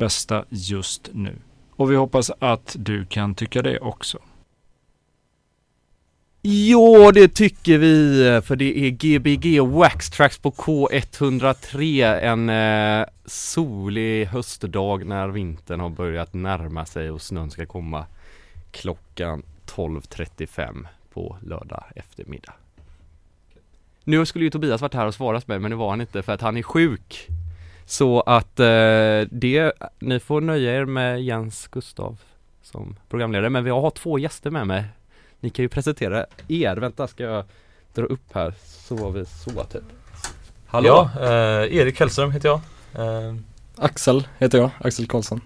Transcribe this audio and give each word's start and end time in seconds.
bästa 0.00 0.44
just 0.48 1.10
nu. 1.12 1.36
Och 1.70 1.90
vi 1.90 1.96
hoppas 1.96 2.30
att 2.38 2.76
du 2.78 3.06
kan 3.06 3.34
tycka 3.34 3.62
det 3.62 3.78
också. 3.78 4.18
Jo, 6.42 7.10
det 7.10 7.28
tycker 7.28 7.78
vi, 7.78 8.40
för 8.44 8.56
det 8.56 8.78
är 8.78 8.90
Gbg 8.90 9.60
Wax 9.60 10.10
Tracks 10.10 10.38
på 10.38 10.50
K103 10.50 12.04
en 12.20 12.48
eh, 12.50 13.06
solig 13.26 14.26
höstdag 14.26 15.04
när 15.04 15.28
vintern 15.28 15.80
har 15.80 15.90
börjat 15.90 16.34
närma 16.34 16.86
sig 16.86 17.10
och 17.10 17.22
snön 17.22 17.50
ska 17.50 17.66
komma 17.66 18.06
klockan 18.70 19.42
12.35 19.66 20.86
på 21.12 21.36
lördag 21.42 21.84
eftermiddag. 21.96 22.52
Nu 24.04 24.26
skulle 24.26 24.44
ju 24.44 24.50
Tobias 24.50 24.80
varit 24.80 24.94
här 24.94 25.06
och 25.06 25.14
svarat 25.14 25.48
mig 25.48 25.58
men 25.58 25.70
det 25.70 25.76
var 25.76 25.90
han 25.90 26.00
inte 26.00 26.22
för 26.22 26.32
att 26.32 26.40
han 26.40 26.56
är 26.56 26.62
sjuk. 26.62 27.28
Så 27.90 28.20
att 28.20 28.60
eh, 28.60 29.20
det, 29.30 29.72
ni 29.98 30.20
får 30.20 30.40
nöja 30.40 30.80
er 30.80 30.84
med 30.84 31.22
Jens 31.22 31.66
Gustav 31.66 32.18
som 32.62 32.96
programledare 33.08 33.50
men 33.50 33.64
vi 33.64 33.70
har 33.70 33.90
två 33.90 34.18
gäster 34.18 34.50
med 34.50 34.66
mig. 34.66 34.84
Ni 35.40 35.50
kan 35.50 35.62
ju 35.62 35.68
presentera 35.68 36.26
er, 36.48 36.76
vänta 36.76 37.06
ska 37.06 37.22
jag 37.22 37.44
dra 37.94 38.02
upp 38.02 38.32
här? 38.32 38.54
Så 38.64 38.96
var 38.96 39.10
vi 39.10 39.24
så 39.24 39.64
typ. 39.64 39.82
Hallå! 40.66 41.10
Ja, 41.14 41.22
eh, 41.22 41.76
Erik 41.76 42.00
Hellström 42.00 42.30
heter 42.32 42.48
jag. 42.48 42.60
Eh. 42.94 43.34
Axel 43.76 44.28
heter 44.38 44.58
jag, 44.58 44.70
Axel 44.78 45.06
Karlsson. 45.06 45.40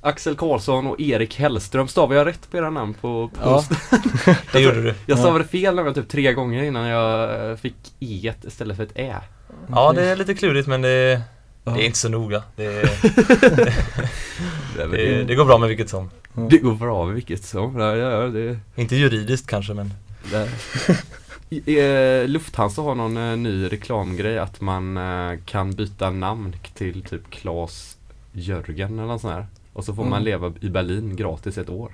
Axel 0.00 0.36
Karlsson 0.36 0.86
och 0.86 1.00
Erik 1.00 1.38
Hellström, 1.38 1.88
stavar 1.88 2.16
jag 2.16 2.26
rätt 2.26 2.50
på 2.50 2.56
era 2.56 2.70
namn 2.70 2.94
på 2.94 3.30
post? 3.42 3.70
Ja, 3.90 4.34
det 4.52 4.60
gjorde 4.60 4.82
du. 4.82 4.94
Jag 5.06 5.18
stavade 5.18 5.44
fel 5.44 5.74
nämligen 5.74 5.94
typ 5.94 6.08
tre 6.08 6.32
gånger 6.32 6.62
innan 6.62 6.86
jag 6.86 7.58
fick 7.58 7.76
E 8.00 8.32
istället 8.46 8.76
för 8.76 8.84
ett 8.84 8.98
Ä. 8.98 9.16
Ja, 9.68 9.92
det 9.92 10.04
är 10.04 10.16
lite 10.16 10.34
klurigt 10.34 10.68
men 10.68 10.82
det 10.82 11.22
det 11.64 11.70
är 11.70 11.86
inte 11.86 11.98
så 11.98 12.08
noga. 12.08 12.42
Det, 12.56 12.64
det, 14.76 15.24
det, 15.24 15.34
går 15.34 15.44
bra 15.44 15.58
med 15.58 15.68
vilket 15.68 15.90
som. 15.90 16.10
Det 16.34 16.58
går 16.58 16.74
bra 16.74 17.04
med 17.04 17.14
vilket 17.14 17.44
som. 17.44 17.78
Ja, 17.78 17.96
ja, 17.96 18.28
det... 18.28 18.58
Inte 18.76 18.96
juridiskt 18.96 19.46
kanske 19.46 19.74
men. 19.74 19.94
Eh, 21.66 22.28
Lufthansa 22.28 22.82
har 22.82 22.94
någon 22.94 23.16
eh, 23.16 23.36
ny 23.36 23.68
reklamgrej 23.68 24.38
att 24.38 24.60
man 24.60 24.96
eh, 24.96 25.38
kan 25.44 25.70
byta 25.70 26.10
namn 26.10 26.56
till 26.74 27.02
typ 27.02 27.30
Klas 27.30 27.96
Jörgen 28.32 28.98
eller 28.98 29.08
något 29.08 29.20
sånt 29.20 29.34
här. 29.34 29.46
Och 29.72 29.84
så 29.84 29.94
får 29.94 30.02
mm. 30.02 30.10
man 30.10 30.24
leva 30.24 30.52
i 30.60 30.68
Berlin 30.68 31.16
gratis 31.16 31.58
ett 31.58 31.68
år. 31.68 31.92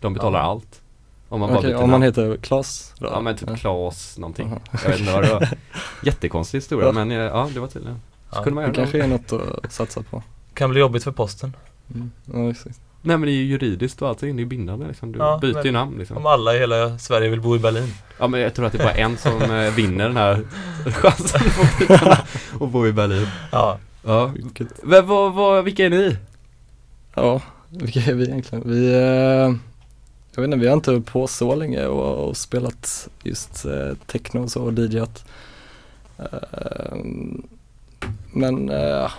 De 0.00 0.14
betalar 0.14 0.38
ja. 0.38 0.44
allt. 0.44 0.80
Om 1.28 1.40
man, 1.40 1.56
okay, 1.56 1.74
om 1.74 1.90
man 1.90 2.02
heter 2.02 2.36
Klas? 2.36 2.94
Ja 2.98 3.20
men 3.20 3.36
typ 3.36 3.56
Klas 3.56 4.18
någonting. 4.18 4.60
Jag 4.82 4.90
vet 4.90 5.00
inte 5.00 5.12
vad 5.12 5.22
det 5.22 5.32
var. 5.32 5.48
Jättekonstig 6.02 6.58
historia 6.58 6.92
men 6.92 7.10
ja 7.10 7.48
det 7.54 7.60
var 7.60 7.68
tydligen. 7.68 8.00
Så 8.34 8.42
kunde 8.42 8.54
man 8.54 8.62
göra 8.64 8.72
det 8.72 8.76
kanske 8.76 9.02
är 9.02 9.06
något 9.06 9.32
att 9.64 9.72
satsa 9.72 10.02
på. 10.02 10.22
Kan 10.54 10.70
bli 10.70 10.80
jobbigt 10.80 11.04
för 11.04 11.12
posten. 11.12 11.56
Mm. 11.94 12.10
Ja, 12.32 12.50
exakt. 12.50 12.80
Nej 13.06 13.16
men 13.16 13.26
det 13.26 13.32
är 13.32 13.36
ju 13.36 13.44
juridiskt 13.44 14.02
och 14.02 14.08
allting, 14.08 14.36
det 14.36 14.42
är 14.42 14.46
bindande 14.46 14.86
liksom. 14.86 15.12
Du 15.12 15.18
ja, 15.18 15.38
byter 15.42 15.66
ju 15.66 15.72
namn 15.72 15.98
liksom. 15.98 16.16
Om 16.16 16.26
alla 16.26 16.54
i 16.54 16.58
hela 16.58 16.98
Sverige 16.98 17.28
vill 17.28 17.40
bo 17.40 17.56
i 17.56 17.58
Berlin. 17.58 17.94
Ja 18.18 18.26
men 18.26 18.40
jag 18.40 18.54
tror 18.54 18.66
att 18.66 18.72
det 18.72 18.78
är 18.78 18.84
bara 18.84 18.94
en 18.94 19.16
som 19.16 19.42
eh, 19.42 19.74
vinner 19.76 20.04
den 20.04 20.16
här 20.16 20.44
chansen 20.90 21.40
att 21.62 21.78
byta 21.78 22.18
och 22.58 22.68
bo 22.68 22.86
i 22.86 22.92
Berlin. 22.92 23.26
Ja. 23.52 23.78
Ja. 24.04 24.32
Men 24.82 25.06
vad, 25.06 25.34
vad, 25.34 25.64
vilka 25.64 25.86
är 25.86 25.90
ni? 25.90 26.16
Ja, 27.14 27.40
vilka 27.68 28.00
är 28.00 28.14
vi 28.14 28.24
egentligen? 28.24 28.70
Vi, 28.70 28.94
eh, 28.94 29.54
jag 30.34 30.42
vet 30.42 30.44
inte, 30.44 30.56
vi 30.56 30.66
har 30.66 30.74
inte 30.74 30.90
hållit 30.90 31.06
på 31.06 31.26
så 31.26 31.54
länge 31.54 31.86
och, 31.86 32.28
och 32.28 32.36
spelat 32.36 33.08
just 33.22 33.64
eh, 33.64 33.94
techno 34.06 34.42
och 34.42 34.50
så 34.50 34.62
och 34.62 34.72
DJat. 34.72 35.24
Eh, 36.18 36.96
men 38.34 38.70
eh, 38.70 39.10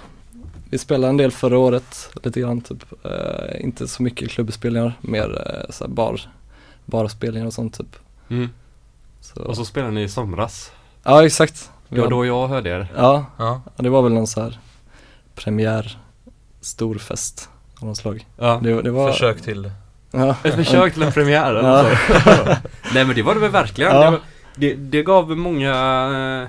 vi 0.70 0.78
spelade 0.78 1.10
en 1.10 1.18
del 1.18 1.32
förra 1.32 1.58
året, 1.58 2.10
lite 2.24 2.40
grann 2.40 2.62
typ. 2.62 3.06
Eh, 3.06 3.64
inte 3.66 3.88
så 3.88 4.04
mycket 4.04 4.30
klubbspelningar, 4.30 4.94
mer 5.02 5.42
eh, 5.48 5.72
så 5.72 5.88
bar, 5.88 6.22
barspelningar 6.86 7.48
och 7.48 7.54
sånt 7.54 7.78
typ. 7.78 7.96
Mm. 8.30 8.50
Så. 9.22 9.42
Och 9.42 9.56
så 9.56 9.66
spelade 9.66 9.94
ni 9.94 10.02
i 10.02 10.10
somras? 10.10 10.72
Ja 11.04 11.26
exakt. 11.26 11.72
Det 11.90 12.02
var 12.02 12.10
då 12.10 12.26
jag 12.26 12.48
hörde 12.48 12.70
er. 12.70 12.88
Ja, 12.96 13.26
ja. 13.38 13.62
det 13.76 13.90
var 13.90 14.02
väl 14.02 14.14
någon 14.14 14.28
så 14.28 14.42
här 14.42 14.60
premiär, 15.36 15.98
stor 16.62 16.96
fest 16.96 17.50
av 17.80 17.88
något 17.88 17.98
slag. 17.98 18.28
Ja, 18.38 18.60
det, 18.64 18.82
det 18.82 18.92
var... 18.92 19.12
försök 19.12 19.42
till 19.42 19.72
ja. 20.12 20.36
Ett 20.44 20.56
försök 20.56 20.94
till 20.94 21.04
en 21.04 21.12
premiär 21.12 21.54
ja. 21.54 21.84
Nej 22.94 23.06
men 23.06 23.16
det 23.16 23.22
var 23.22 23.34
det 23.34 23.40
väl 23.40 23.52
verkligen. 23.52 23.96
Ja. 23.96 24.12
Det, 24.12 24.20
det, 24.56 24.74
det 24.76 25.04
gav 25.04 25.38
många 25.38 26.48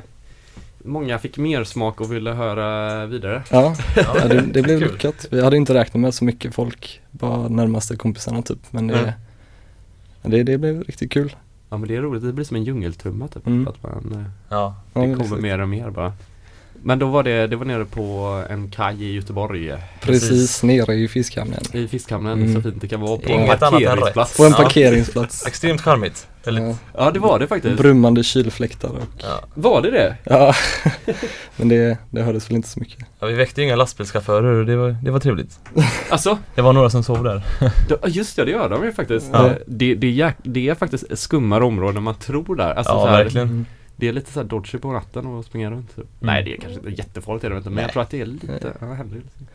många 0.86 1.18
fick 1.18 1.38
mer 1.38 1.64
smak 1.64 2.00
och 2.00 2.12
ville 2.12 2.30
höra 2.30 3.06
vidare. 3.06 3.42
Ja, 3.50 3.76
ja 3.96 4.28
det, 4.28 4.40
det 4.40 4.62
blev 4.62 4.80
lyckat. 4.80 5.26
Vi 5.30 5.42
hade 5.42 5.56
inte 5.56 5.74
räknat 5.74 6.00
med 6.00 6.14
så 6.14 6.24
mycket 6.24 6.54
folk, 6.54 7.00
bara 7.10 7.48
närmaste 7.48 7.96
kompisarna 7.96 8.42
typ. 8.42 8.58
Men 8.70 8.86
det, 8.86 8.98
mm. 8.98 9.12
det, 10.22 10.42
det 10.42 10.58
blev 10.58 10.82
riktigt 10.82 11.12
kul. 11.12 11.36
Ja 11.68 11.76
men 11.76 11.88
det 11.88 11.96
är 11.96 12.00
roligt, 12.00 12.22
det 12.22 12.32
blir 12.32 12.44
som 12.44 12.56
en 12.56 12.64
djungeltrumma 12.64 13.28
typ. 13.28 13.46
Mm. 13.46 13.68
Att 13.68 13.82
man, 13.82 14.12
eh, 14.12 14.30
ja. 14.48 14.74
Det 14.92 15.14
kommer 15.14 15.36
mer 15.36 15.58
och 15.58 15.68
mer 15.68 15.90
bara. 15.90 16.12
Men 16.82 16.98
då 16.98 17.06
var 17.06 17.22
det, 17.22 17.46
det 17.46 17.56
var 17.56 17.64
nere 17.64 17.84
på 17.84 18.44
en 18.50 18.70
kaj 18.70 19.04
i 19.04 19.12
Göteborg 19.12 19.74
Precis, 20.00 20.28
Precis 20.28 20.62
nere 20.62 20.94
i 20.94 21.08
fiskhamnen 21.08 21.60
I 21.72 21.88
fiskhamnen, 21.88 22.42
mm. 22.42 22.54
så 22.54 22.62
fint 22.62 22.80
det 22.80 22.88
kan 22.88 23.00
vara 23.00 23.18
på 23.18 23.32
en 23.32 23.58
parkeringsplats 23.58 24.36
På 24.36 24.44
en 24.44 24.52
parkeringsplats 24.52 25.46
Extremt 25.46 25.80
charmigt 25.80 26.28
ja. 26.46 26.76
ja 26.94 27.10
det 27.10 27.18
var 27.18 27.38
det 27.38 27.46
faktiskt 27.46 27.76
Brummande 27.76 28.22
kylfläktar 28.22 28.88
och 28.88 29.02
ja. 29.22 29.40
Var 29.54 29.82
det 29.82 29.90
det? 29.90 30.16
Ja, 30.24 30.54
men 31.56 31.68
det, 31.68 31.98
det 32.10 32.22
hördes 32.22 32.50
väl 32.50 32.56
inte 32.56 32.68
så 32.68 32.80
mycket 32.80 33.04
Ja 33.20 33.26
vi 33.26 33.34
väckte 33.34 33.62
inga 33.62 33.76
lastbilschaufförer 33.76 34.60
och 34.60 34.66
det 34.66 34.76
var, 34.76 34.96
det 35.02 35.10
var 35.10 35.20
trevligt 35.20 35.60
Alltså? 36.10 36.38
Det 36.54 36.62
var 36.62 36.72
några 36.72 36.90
som 36.90 37.02
sov 37.02 37.24
där 37.24 37.42
Just 38.06 38.36
det, 38.36 38.44
det 38.44 38.50
gör 38.50 38.68
de 38.68 38.84
ju 38.84 38.92
faktiskt 38.92 39.30
ja. 39.32 39.50
det, 39.66 39.94
det, 39.94 40.20
är, 40.20 40.34
det 40.42 40.68
är 40.68 40.74
faktiskt 40.74 41.18
skummare 41.18 41.64
områden 41.64 42.02
man 42.02 42.14
tror 42.14 42.56
där 42.56 42.74
alltså, 42.74 42.92
Ja, 42.92 43.04
verkligen 43.04 43.48
mm. 43.48 43.66
Det 43.96 44.08
är 44.08 44.12
lite 44.12 44.32
såhär 44.32 44.46
dodgy 44.46 44.78
på 44.78 44.92
natten 44.92 45.26
och 45.26 45.44
springa 45.44 45.70
runt 45.70 45.88
typ. 45.88 45.98
Mm. 45.98 46.08
Nej 46.20 46.44
det 46.44 46.52
är 46.52 46.56
kanske 46.56 46.78
inte 46.78 47.02
jättefarligt 47.02 47.44
är 47.44 47.50
det 47.50 47.56
inte 47.56 47.70
men 47.70 47.82
jag 47.82 47.92
tror 47.92 48.02
att 48.02 48.10
det 48.10 48.20
är 48.20 48.26
lite, 48.26 48.72
ja, 48.80 48.86
händer 48.86 49.16
liksom. 49.16 49.46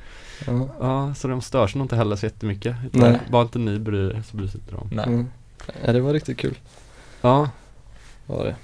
ja. 0.46 0.70
ja 0.80 1.14
så 1.14 1.28
de 1.28 1.42
störs 1.42 1.76
nog 1.76 1.86
inte 1.86 1.96
heller 1.96 2.16
så 2.16 2.26
jättemycket. 2.26 2.76
Utan 2.94 3.18
bara 3.30 3.42
inte 3.42 3.60
ni 3.60 3.80
bryr 3.80 4.22
så 4.32 4.38
bryr 4.38 4.48
sig 4.48 4.60
inte 4.60 4.76
de. 4.76 4.96
Nej. 4.96 5.06
Mm. 5.06 5.28
Ja 5.86 5.94
det 5.94 6.02
var 6.02 6.14
riktigt 6.14 6.38
kul. 6.38 6.56
Ja. 7.22 7.50
Var 8.26 8.46
det. 8.46 8.56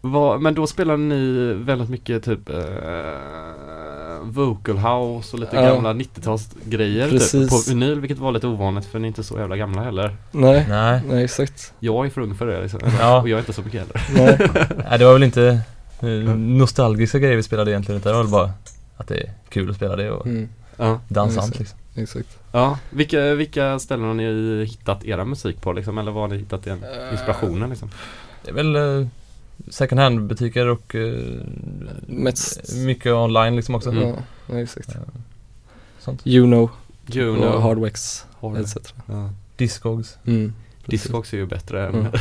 Var, 0.00 0.38
men 0.38 0.54
då 0.54 0.66
spelade 0.66 0.98
ni 0.98 1.52
väldigt 1.54 1.88
mycket 1.88 2.24
typ 2.24 2.50
uh, 2.50 2.56
vocal 4.22 4.78
house 4.78 5.36
och 5.36 5.40
lite 5.40 5.56
ja. 5.56 5.62
gamla 5.62 5.92
90-talsgrejer 5.92 7.30
typ, 7.30 7.50
på 7.50 7.62
vinyl 7.68 8.00
vilket 8.00 8.18
var 8.18 8.32
lite 8.32 8.46
ovanligt 8.46 8.84
för 8.84 8.98
ni 8.98 9.06
är 9.06 9.08
inte 9.08 9.22
så 9.22 9.38
jävla 9.38 9.56
gamla 9.56 9.82
heller. 9.82 10.16
Nej, 10.30 10.66
nej, 10.68 11.02
nej 11.08 11.24
exakt. 11.24 11.72
Jag 11.78 12.06
är 12.06 12.10
för 12.10 12.20
ung 12.20 12.34
för 12.34 12.46
det 12.46 12.62
liksom. 12.62 12.80
Ja. 13.00 13.20
Och 13.20 13.28
jag 13.28 13.36
är 13.36 13.40
inte 13.40 13.52
så 13.52 13.62
mycket 13.62 13.80
heller. 13.80 14.02
Nej. 14.14 14.48
nej, 14.88 14.98
det 14.98 15.04
var 15.04 15.12
väl 15.12 15.22
inte 15.22 15.60
uh, 16.02 16.36
nostalgiska 16.36 17.18
grejer 17.18 17.36
vi 17.36 17.42
spelade 17.42 17.70
egentligen 17.70 18.00
utan 18.00 18.10
det 18.10 18.16
var 18.16 18.22
väl 18.22 18.32
bara 18.32 18.50
att 18.96 19.08
det 19.08 19.16
är 19.16 19.30
kul 19.48 19.70
att 19.70 19.76
spela 19.76 19.96
det 19.96 20.10
och 20.10 20.26
mm. 20.26 20.48
ja. 20.76 21.00
dansant 21.08 21.58
liksom. 21.58 21.78
Exakt. 21.94 22.38
Ja, 22.52 22.78
vilka, 22.90 23.34
vilka 23.34 23.78
ställen 23.78 24.04
har 24.04 24.14
ni 24.14 24.64
hittat 24.64 25.04
era 25.04 25.24
musik 25.24 25.60
på 25.60 25.72
liksom? 25.72 25.98
Eller 25.98 26.12
var 26.12 26.20
har 26.20 26.28
ni 26.28 26.36
hittat 26.36 26.64
den 26.64 26.84
inspirationen 27.12 27.70
liksom? 27.70 27.90
Det 28.44 28.50
är 28.50 28.54
väl 28.54 28.76
uh, 28.76 29.06
second 29.68 30.00
hand 30.00 30.26
butiker 30.26 30.66
och 30.66 30.94
uh, 30.94 31.42
mycket 32.74 33.12
online 33.12 33.56
liksom 33.56 33.74
också. 33.74 33.90
Mm. 33.90 34.14
Ja, 34.46 34.60
exakt. 34.60 34.88
Uh, 34.88 35.02
sånt. 35.98 36.26
Juno, 36.26 36.70
Juno. 37.06 37.46
och 37.46 37.62
Hardwax 37.62 38.26
Hard. 38.40 38.56
etc. 38.56 38.76
Ja. 39.06 39.30
Discogs. 39.56 40.18
Mm. 40.26 40.52
Discogs 40.86 41.32
är 41.32 41.36
ju 41.36 41.46
bättre 41.46 41.86
än 41.86 41.94
mm. 41.94 42.12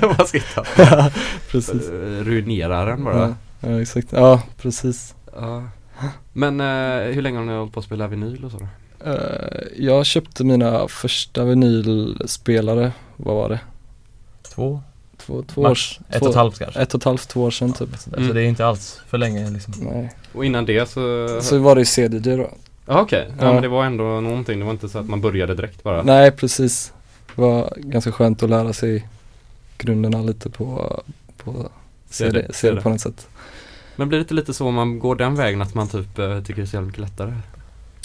vad 0.18 0.28
ska 0.28 0.38
hitta. 0.38 0.64
ja, 0.76 1.10
precis. 1.50 1.88
Ruinerar 2.22 2.86
den 2.86 3.04
bara. 3.04 3.36
Ja, 3.60 3.68
ja, 3.68 3.80
exakt. 3.80 4.12
Ja, 4.12 4.42
precis. 4.56 5.14
Ja. 5.34 5.64
Men 6.32 6.60
uh, 6.60 7.14
hur 7.14 7.22
länge 7.22 7.38
har 7.38 7.44
ni 7.44 7.52
hållit 7.52 7.72
på 7.72 7.80
att 7.80 7.86
spela 7.86 8.08
vinyl 8.08 8.44
och 8.44 8.50
så 8.50 8.58
då? 8.58 8.68
Uh, 9.06 9.14
jag 9.76 10.06
köpte 10.06 10.44
mina 10.44 10.88
första 10.88 11.44
vinylspelare, 11.44 12.92
vad 13.16 13.36
var 13.36 13.48
det? 13.48 13.60
Två? 14.54 14.80
Två, 15.16 15.42
två 15.42 15.62
års, 15.62 16.00
Ett 16.08 16.22
och 16.22 16.28
ett 16.28 16.34
halvt 16.34 16.58
kanske? 16.58 16.80
Ett 16.80 16.94
och 16.94 17.00
ett 17.00 17.04
halvt, 17.04 17.28
två 17.28 17.42
år 17.42 17.50
sedan 17.50 17.72
typ. 17.72 17.88
Så, 17.98 18.10
mm. 18.16 18.28
så 18.28 18.34
det 18.34 18.42
är 18.42 18.46
inte 18.46 18.66
alls 18.66 19.00
för 19.08 19.18
länge 19.18 19.50
liksom. 19.50 19.74
Nej. 19.78 20.12
Och 20.32 20.44
innan 20.44 20.64
det 20.66 20.90
så? 20.90 21.28
Så 21.42 21.58
var 21.58 21.74
det 21.74 21.80
ju 21.80 21.84
CDJ 21.84 22.36
då. 22.36 22.50
Ah, 22.86 23.00
Okej, 23.00 23.22
okay. 23.22 23.34
ja, 23.38 23.46
ja 23.46 23.52
men 23.52 23.62
det 23.62 23.68
var 23.68 23.84
ändå 23.84 24.04
någonting, 24.04 24.58
det 24.58 24.64
var 24.64 24.72
inte 24.72 24.88
så 24.88 24.98
att 24.98 25.08
man 25.08 25.20
började 25.20 25.54
direkt 25.54 25.82
bara? 25.82 26.02
Nej 26.02 26.30
precis. 26.30 26.92
Det 27.34 27.42
var 27.42 27.72
ganska 27.76 28.12
skönt 28.12 28.42
att 28.42 28.50
lära 28.50 28.72
sig 28.72 29.08
grunderna 29.78 30.22
lite 30.22 30.50
på, 30.50 31.00
på 31.36 31.68
CD, 32.10 32.40
CD, 32.40 32.52
CD 32.52 32.80
på 32.80 32.88
något 32.88 33.00
sätt. 33.00 33.28
Men 33.96 34.08
blir 34.08 34.18
det 34.18 34.22
inte 34.22 34.34
lite 34.34 34.54
så 34.54 34.66
om 34.66 34.74
man 34.74 34.98
går 34.98 35.16
den 35.16 35.34
vägen 35.34 35.62
att 35.62 35.74
man 35.74 35.88
typ 35.88 36.18
uh, 36.18 36.42
tycker 36.42 36.56
det 36.56 36.62
är 36.62 36.66
så 36.66 36.76
jävla 36.76 36.86
mycket 36.86 37.00
lättare? 37.00 37.32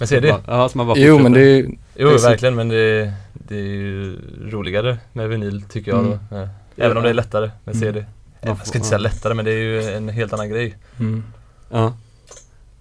Men 0.01 0.07
ser 0.07 0.21
det? 0.21 0.35
Ja, 0.47 0.69
så 0.69 0.77
man 0.77 0.87
bara 0.87 0.97
Jo 0.97 1.19
men 1.19 1.31
det 1.31 1.41
är 1.41 1.61
Jo 1.95 2.09
det 2.09 2.15
är 2.15 2.29
verkligen 2.29 2.55
men 2.55 2.69
det, 2.69 3.13
det 3.33 3.55
är 3.55 3.63
ju 3.63 4.17
roligare 4.51 4.97
med 5.13 5.29
vinyl 5.29 5.61
tycker 5.61 5.91
jag 5.91 5.99
mm. 5.99 6.11
då. 6.29 6.35
Ja. 6.35 6.47
Även 6.75 6.97
om 6.97 7.03
det 7.03 7.09
är 7.09 7.13
lättare 7.13 7.51
med 7.63 7.75
CD. 7.75 7.99
Mm. 7.99 8.57
Jag 8.57 8.67
ska 8.67 8.77
inte 8.77 8.87
säga 8.87 8.97
lättare 8.99 9.33
men 9.33 9.45
det 9.45 9.51
är 9.51 9.57
ju 9.57 9.83
en 9.83 10.09
helt 10.09 10.33
annan 10.33 10.49
grej. 10.49 10.75
Mm. 10.99 11.23
Ja. 11.71 11.93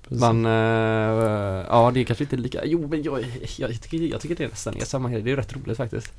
Precis. 0.03 0.21
Man, 0.21 0.47
eh, 0.47 1.65
ja 1.69 1.91
det 1.95 2.01
är 2.01 2.05
kanske 2.05 2.25
inte 2.25 2.37
lika, 2.37 2.61
jo 2.65 2.89
men 2.91 3.03
jag, 3.03 3.25
jag, 3.57 3.81
tycker, 3.81 3.99
jag 3.99 4.21
tycker 4.21 4.35
det 4.35 4.49
nästan 4.49 4.77
är 4.77 4.85
samma 4.85 5.11
grej, 5.11 5.23
det 5.23 5.31
är 5.31 5.37
rätt 5.37 5.57
roligt 5.57 5.77
faktiskt. 5.77 6.13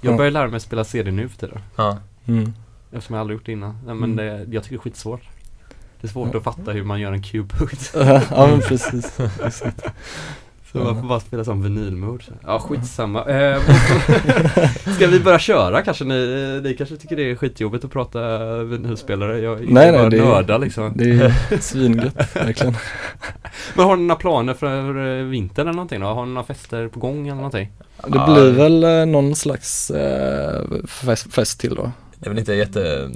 Jag 0.00 0.12
Ja. 0.12 0.16
börjar 0.16 0.30
lära 0.30 0.48
mig 0.48 0.60
spela 0.60 0.84
CD 0.84 1.10
nu 1.10 1.28
för 1.28 1.38
tiden. 1.38 1.58
Ja. 1.76 1.98
Mm. 2.26 2.52
Eftersom 2.92 3.14
jag 3.14 3.20
aldrig 3.20 3.36
gjort 3.38 3.46
det 3.46 3.52
innan. 3.52 3.78
Men 3.86 3.96
Mm. 3.96 4.16
det, 4.16 4.54
jag 4.54 4.62
tycker 4.62 4.76
det 4.76 4.80
är 4.80 4.82
skitsvårt. 4.82 5.22
Det 6.00 6.06
är 6.06 6.12
svårt 6.12 6.28
Ja. 6.32 6.38
att 6.38 6.44
fatta 6.44 6.72
hur 6.72 6.84
man 6.84 7.00
gör 7.00 7.12
en 7.12 7.22
cube-punkt. 7.22 7.90
ja 8.30 8.46
men 8.46 8.60
precis. 8.60 9.18
Exakt. 9.44 9.82
Så 10.74 10.80
man 10.80 11.00
får 11.00 11.08
bara 11.08 11.20
spela 11.20 11.44
som 11.44 11.62
vinylmode. 11.62 12.24
Ja 12.46 12.58
skitsamma. 12.58 13.24
Eh, 13.24 13.60
ska 14.96 15.06
vi 15.06 15.20
börja 15.20 15.38
köra 15.38 15.82
kanske? 15.82 16.04
Ni, 16.04 16.60
ni 16.64 16.74
kanske 16.74 16.96
tycker 16.96 17.16
det 17.16 17.30
är 17.30 17.34
skitjobbigt 17.36 17.84
att 17.84 17.90
prata 17.90 18.56
vinylspelare? 18.62 19.38
Jag 19.40 19.56
Nej, 19.60 19.68
nej, 19.72 19.92
nej, 19.92 20.10
det 20.10 20.18
är- 20.18 20.24
nörda 20.24 20.58
liksom. 20.58 20.92
Det 20.96 21.04
är 21.10 21.58
svingött 21.60 22.36
verkligen. 22.36 22.74
Men 23.74 23.84
har 23.86 23.96
ni 23.96 24.02
några 24.02 24.18
planer 24.20 24.54
för 24.54 25.18
eh, 25.18 25.24
vintern 25.24 25.66
eller 25.68 25.76
någonting 25.76 26.00
då? 26.00 26.06
Har 26.06 26.26
ni 26.26 26.32
några 26.32 26.46
fester 26.46 26.88
på 26.88 27.00
gång 27.00 27.26
eller 27.28 27.36
någonting? 27.36 27.72
Det 28.06 28.18
Ja. 28.18 28.34
blir 28.34 28.50
väl 28.52 28.84
eh, 28.84 29.06
någon 29.06 29.34
slags 29.34 29.90
eh, 29.90 30.62
fest, 30.86 31.34
fest 31.34 31.60
till 31.60 31.74
då. 31.74 31.92
Det 32.18 32.26
är 32.26 32.30
väl 32.30 32.38
inte 32.38 32.54
jätte 32.54 33.10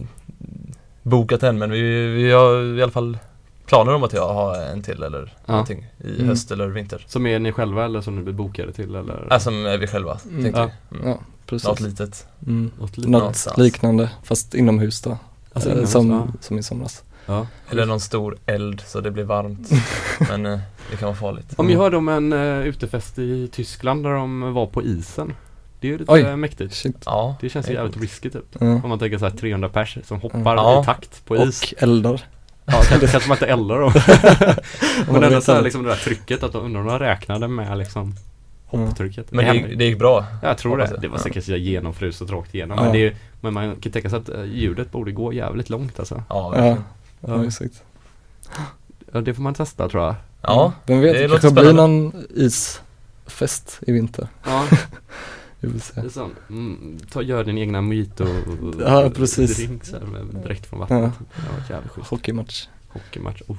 bokat 1.02 1.42
än 1.42 1.58
men 1.58 1.70
vi, 1.70 2.06
vi 2.14 2.32
har 2.32 2.78
i 2.78 2.82
alla 2.82 2.92
fall 2.92 3.18
planer 3.68 3.94
om 3.94 4.02
att 4.04 4.12
jag 4.12 4.28
har 4.34 4.54
en 4.56 4.82
till 4.82 5.02
eller 5.02 5.34
Ja. 5.46 5.52
någonting 5.52 5.86
i 6.04 6.14
Mm. 6.14 6.26
höst 6.28 6.50
eller 6.50 6.66
vinter. 6.68 7.04
Som 7.06 7.26
är 7.26 7.38
ni 7.38 7.52
själva 7.52 7.84
eller 7.84 8.00
som 8.00 8.16
ni 8.16 8.22
blir 8.22 8.34
bokade 8.34 8.72
till 8.72 8.94
eller? 8.94 9.26
Ja, 9.30 9.40
som 9.40 9.66
är 9.66 9.78
vi 9.78 9.86
själva, 9.86 10.18
Mm. 10.30 10.42
tänkte 10.42 10.60
Ja. 10.60 10.70
vi. 10.88 10.96
Mm. 10.98 11.08
Ja, 11.08 11.18
precis. 11.46 11.68
Något 11.68 11.80
litet. 11.80 12.26
Mm. 12.46 12.70
Något 12.80 12.96
litet? 12.96 13.10
Något 13.12 13.56
liknande 13.58 14.10
fast 14.24 14.54
inomhus 14.54 15.00
då. 15.00 15.18
Alltså, 15.52 15.68
Eh, 15.70 15.72
inomhus, 15.72 15.90
som, 15.92 16.10
ja. 16.10 16.26
som 16.40 16.58
i 16.58 16.62
somras. 16.62 17.02
Ja. 17.26 17.46
Eller 17.70 17.86
någon 17.86 18.00
stor 18.00 18.36
eld 18.46 18.82
så 18.86 19.00
det 19.00 19.10
blir 19.10 19.24
varmt. 19.24 19.70
men 20.28 20.46
eh, 20.46 20.58
det 20.90 20.96
kan 20.96 21.06
vara 21.06 21.16
farligt. 21.16 21.54
Om 21.56 21.70
jag 21.70 21.78
hörde 21.78 21.96
om 21.96 22.08
en 22.08 22.32
uh, 22.32 22.66
utefest 22.66 23.18
i 23.18 23.48
Tyskland 23.52 24.04
där 24.04 24.10
de 24.10 24.52
var 24.54 24.66
på 24.66 24.82
isen. 24.82 25.32
Det 25.80 25.86
är 25.88 25.92
ju 25.92 25.98
lite 25.98 26.12
Oj. 26.12 26.36
mäktigt. 26.36 26.74
Shit. 26.74 26.96
Ja, 27.06 27.36
Det 27.40 27.48
känns 27.48 27.68
är 27.68 27.72
jävligt 27.72 27.96
risky 27.96 28.30
typ. 28.30 28.44
Ja. 28.58 28.66
Om 28.66 28.88
man 28.88 28.98
tänker 28.98 29.18
så 29.18 29.24
här 29.24 29.36
300 29.36 29.68
pers 29.68 29.98
som 30.04 30.20
hoppar 30.20 30.56
Ja. 30.56 30.82
i 30.82 30.84
takt 30.84 31.24
på 31.24 31.36
is. 31.36 31.62
Och 31.62 31.82
eldar. 31.82 32.22
Ja, 32.70 32.82
kanske, 32.88 33.06
kanske 33.08 33.28
man 33.28 33.36
inte 33.36 33.46
eldar 33.46 33.78
då. 33.80 33.92
Men 35.06 35.12
man 35.14 35.24
ändå 35.24 35.40
så 35.40 35.52
här, 35.52 35.62
liksom 35.62 35.82
det 35.82 35.88
där 35.88 35.96
trycket 35.96 36.42
att 36.42 36.52
de 36.52 36.64
undrar 36.64 36.80
om 36.80 36.86
de 36.86 36.98
räknade 36.98 37.48
med 37.48 37.78
liksom 37.78 38.14
hopptrycket. 38.66 39.32
Men 39.32 39.44
det, 39.56 39.76
det 39.76 39.84
gick 39.84 39.98
bra. 39.98 40.24
jag 40.42 40.58
tror 40.58 40.78
det. 40.78 40.96
Det 41.00 41.08
var 41.08 41.18
Ja. 41.18 41.22
säkert 41.22 41.44
så 41.44 41.56
genomfruset 41.56 42.30
rakt 42.30 42.54
igenom. 42.54 42.78
Ja. 42.78 42.84
Men, 42.84 42.92
det 42.92 43.06
är, 43.06 43.16
men 43.40 43.54
man 43.54 43.76
kan 43.76 43.92
tänka 43.92 44.10
sig 44.10 44.18
att 44.18 44.28
eh, 44.28 44.44
ljudet 44.44 44.90
borde 44.92 45.12
gå 45.12 45.32
jävligt 45.32 45.70
långt 45.70 45.98
alltså. 45.98 46.14
Ja, 46.14 46.22
Ja, 46.28 46.48
verkligen. 46.50 46.84
ja 47.20 47.44
exakt. 47.44 47.82
Ja, 49.12 49.20
det 49.20 49.34
får 49.34 49.42
man 49.42 49.54
testa 49.54 49.88
tror 49.88 50.04
jag. 50.04 50.14
Ja, 50.42 50.72
Vem 50.86 51.00
vet, 51.00 51.12
det 51.14 51.22
det 51.22 51.28
kanske 51.28 51.50
blir 51.50 51.62
spännande. 51.64 51.82
någon 51.82 52.24
isfest 52.34 53.78
i 53.86 53.92
vinter. 53.92 54.28
Ja, 54.44 54.64
Vi 55.60 55.70
får 55.70 55.78
se. 55.78 56.00
det 56.00 56.06
är 56.06 56.10
sån. 56.10 56.34
Mm, 56.50 56.98
ta, 57.10 57.22
gör 57.22 57.44
din 57.44 57.58
egna 57.58 57.80
mojito 57.80 58.26
Ja, 58.80 59.10
precis. 59.14 59.56
drink 59.56 59.84
så 59.84 59.96
här, 59.98 60.06
med, 60.06 60.42
direkt 60.42 60.66
från 60.66 60.80
vattnet. 60.80 61.12
Det 61.18 61.52
var 61.52 61.76
jävligt 61.76 61.92
schysst. 61.92 62.10
Hockeymatch. 62.10 62.66
Hockeymatch, 62.88 63.42
oh. 63.46 63.56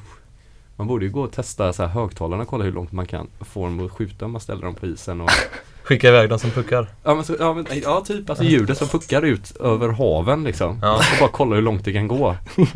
Man 0.75 0.87
borde 0.87 1.05
ju 1.05 1.11
gå 1.11 1.21
och 1.21 1.31
testa 1.31 1.73
så 1.73 1.83
här 1.83 1.89
högtalarna, 1.89 2.45
kolla 2.45 2.63
hur 2.63 2.71
långt 2.71 2.91
man 2.91 3.05
kan 3.05 3.27
få 3.41 3.65
dem 3.65 3.85
att 3.85 3.91
skjuta 3.91 4.25
om 4.25 4.31
man 4.31 4.41
ställer 4.41 4.61
dem 4.61 4.75
på 4.75 4.85
isen 4.85 5.21
och 5.21 5.29
skicka 5.83 6.07
iväg 6.09 6.29
dem 6.29 6.39
som 6.39 6.51
puckar. 6.51 6.87
Ja 7.03 7.15
men, 7.15 7.23
så, 7.23 7.35
ja, 7.39 7.53
men 7.53 7.65
ja 7.83 8.03
typ 8.05 8.29
alltså 8.29 8.45
ljudet 8.45 8.77
som 8.77 8.87
puckar 8.87 9.21
ut 9.21 9.55
över 9.55 9.89
haven 9.89 10.43
liksom. 10.43 10.79
Ja. 10.81 10.95
Och 10.95 11.03
bara 11.19 11.29
kolla 11.29 11.55
hur 11.55 11.61
långt 11.61 11.85
det 11.85 11.93
kan 11.93 12.07
gå. 12.07 12.35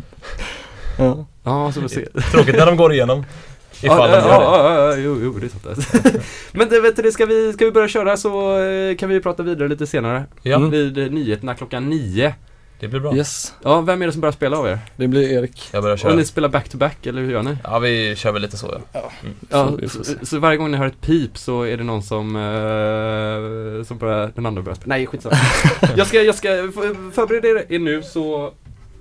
Ja. 0.98 1.26
Ja, 1.42 1.72
så 1.72 1.80
vi 1.80 1.88
ser. 1.88 2.08
Tråkigt 2.32 2.56
när 2.56 2.66
de 2.66 2.76
går 2.76 2.92
igenom. 2.92 3.24
Ifall 3.82 4.10
ja, 4.10 4.16
de 4.16 4.28
ja, 4.28 4.32
gör 4.32 4.38
det. 4.38 4.44
ja, 4.44 4.74
ja, 4.74 4.90
ja, 4.90 4.96
jo, 4.96 5.18
jo, 5.22 5.38
det 5.38 5.46
är 5.46 5.74
sant. 5.74 6.24
Men 6.52 6.68
det, 6.68 6.80
vet 6.80 6.96
du, 6.96 7.02
det, 7.02 7.12
ska, 7.12 7.26
vi, 7.26 7.52
ska 7.52 7.64
vi 7.64 7.70
börja 7.70 7.88
köra 7.88 8.16
så 8.16 8.58
eh, 8.60 8.96
kan 8.96 9.08
vi 9.08 9.20
prata 9.20 9.42
vidare 9.42 9.68
lite 9.68 9.86
senare. 9.86 10.24
Ja, 10.42 10.56
Mm. 10.56 10.70
Vid 10.70 10.98
eh, 10.98 11.04
nyheterna 11.10 11.54
klockan 11.54 11.88
nio. 11.90 12.34
det 12.80 12.88
blir 12.88 13.00
bra. 13.00 13.16
Yes, 13.16 13.54
Ja, 13.62 13.80
vem 13.80 14.02
är 14.02 14.06
det 14.06 14.12
som 14.12 14.20
börjar 14.20 14.32
spela 14.32 14.58
av 14.58 14.66
er? 14.68 14.78
det 14.96 15.08
blir 15.08 15.32
Erik. 15.32 15.68
Jag 15.72 15.82
börjar 15.82 15.94
Och 15.94 15.98
köra. 15.98 16.14
ni 16.14 16.24
spelar 16.24 16.48
back-to-back 16.48 17.06
eller 17.06 17.22
hur 17.22 17.30
gör 17.32 17.42
ni? 17.42 17.56
Ja, 17.64 17.78
vi 17.78 18.16
kör 18.16 18.32
väl 18.32 18.42
lite 18.42 18.56
så 18.56 18.80
ja. 18.92 19.10
Ja, 19.50 19.72
Så 19.88 20.04
så, 20.04 20.14
så 20.22 20.38
varje 20.38 20.56
gång 20.56 20.70
ni 20.70 20.76
hör 20.76 20.86
ett 20.86 21.00
pip 21.00 21.38
så 21.38 21.62
är 21.62 21.76
det 21.76 21.84
någon 21.84 22.02
som, 22.02 22.36
eh, 22.36 23.84
som 23.84 23.98
börjar, 23.98 24.32
den 24.34 24.46
andra 24.46 24.62
börjar 24.62 24.76
spela. 24.76 24.94
Nej, 24.96 25.06
skitsamma. 25.06 25.36
jag 25.96 26.06
ska, 26.06 26.22
jag 26.22 26.34
ska, 26.34 26.48
för- 26.48 27.10
förbered 27.10 27.66
er 27.68 27.78
nu 27.78 28.02
så 28.02 28.52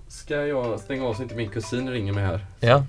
ska 0.07 0.45
jag 0.45 0.79
stänga 0.79 1.05
av 1.05 1.13
så 1.13 1.23
inte 1.23 1.35
min 1.35 1.49
kusin 1.49 1.89
ringer 1.89 2.13
mig 2.13 2.23
här. 2.25 2.45
Ja, 2.59 2.83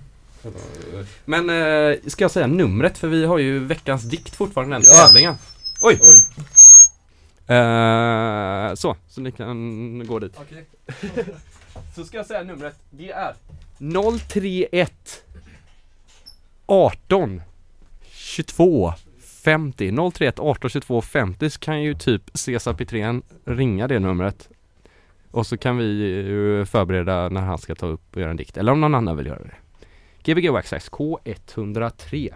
Men 1.25 1.51
eh, 1.51 1.99
ska 2.07 2.25
jag 2.25 2.31
säga 2.31 2.47
numret 2.47 2.99
för 2.99 3.09
vi 3.09 3.25
har 3.27 3.39
ju 3.39 3.59
veckans 3.59 4.03
dikt 4.03 4.35
fortfarande 4.37 4.77
den 4.77 4.83
Ja. 4.87 5.07
tävlingen. 5.07 5.35
Oj! 5.81 6.01
Oj. 6.03 6.45
Eh, 7.57 8.75
så, 8.75 8.97
så 9.09 9.21
ni 9.21 9.33
kan 9.33 10.07
gå 10.07 10.19
dit. 10.19 10.37
så 11.95 12.05
ska 12.05 12.17
jag 12.17 12.27
säga 12.27 12.43
numret. 12.43 12.75
Det 12.91 13.11
är 13.13 13.35
031 14.29 15.23
18 16.67 17.43
22 18.11 18.93
50 19.45 20.11
031 20.13 20.39
18 20.39 20.71
22 20.71 21.03
50 21.03 21.51
så 21.51 21.61
kan 21.61 21.83
ju 21.83 21.95
typ 21.95 22.23
Cesar 22.35 22.73
Petrén 22.73 23.23
ringa 23.45 23.89
det 23.89 23.99
numret. 23.99 24.49
Och 25.31 25.47
så 25.47 25.57
kan 25.57 25.77
vi 25.77 25.85
ju 25.85 26.65
förbereda 26.67 27.29
när 27.29 27.41
han 27.41 27.59
ska 27.59 27.75
ta 27.75 27.87
upp 27.87 28.15
och 28.15 28.21
göra 28.21 28.31
en 28.31 28.37
dikt. 28.37 28.57
Eller 28.57 28.73
om 28.73 28.81
någon 28.81 28.95
annan 28.95 29.17
vill 29.17 29.27
göra 29.27 29.39
det. 29.39 29.55
Gbg 30.25 30.51
Waxax 30.51 30.91
K103 30.91 32.35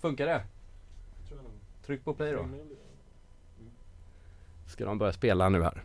Funkar 0.00 0.26
det? 0.26 0.44
Tryck 1.86 2.04
på 2.04 2.14
play 2.14 2.32
då. 2.32 2.48
Ska 4.66 4.84
de 4.84 4.98
börja 4.98 5.12
spela 5.12 5.48
nu 5.48 5.62
här. 5.62 5.84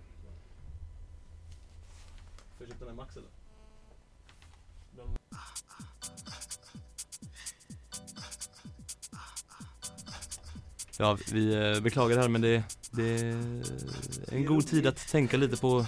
Ja, 10.98 11.18
vi 11.32 11.74
eh, 11.76 11.84
beklagar 11.84 12.16
det 12.16 12.22
här 12.22 12.30
men 12.30 12.42
det, 12.42 12.64
det 12.92 13.20
är 13.20 14.34
en 14.36 14.46
god 14.46 14.68
tid 14.68 14.88
att 14.88 15.08
tänka 15.08 15.38
lite 15.38 15.58
på 15.58 15.86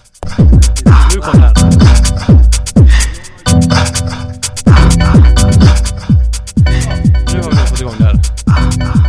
Nu 1.15 1.21
kommer 1.21 1.41
det 1.41 1.59
här! 1.59 2.82
Igång 7.83 7.95
det 7.99 9.02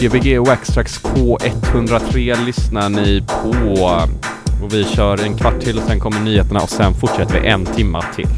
Gbg 0.00 0.38
Waxtrax 0.38 1.00
K103 1.02 2.46
lyssnar 2.46 2.88
ni 2.88 3.22
på. 3.26 3.80
Och 4.62 4.74
vi 4.74 4.84
kör 4.84 5.24
en 5.24 5.36
kvart 5.36 5.60
till 5.60 5.78
och 5.78 5.82
sen 5.82 6.00
kommer 6.00 6.20
nyheterna 6.20 6.60
och 6.60 6.70
sen 6.70 6.94
fortsätter 6.94 7.40
vi 7.40 7.48
en 7.48 7.66
timma 7.66 8.02
till. 8.16 8.28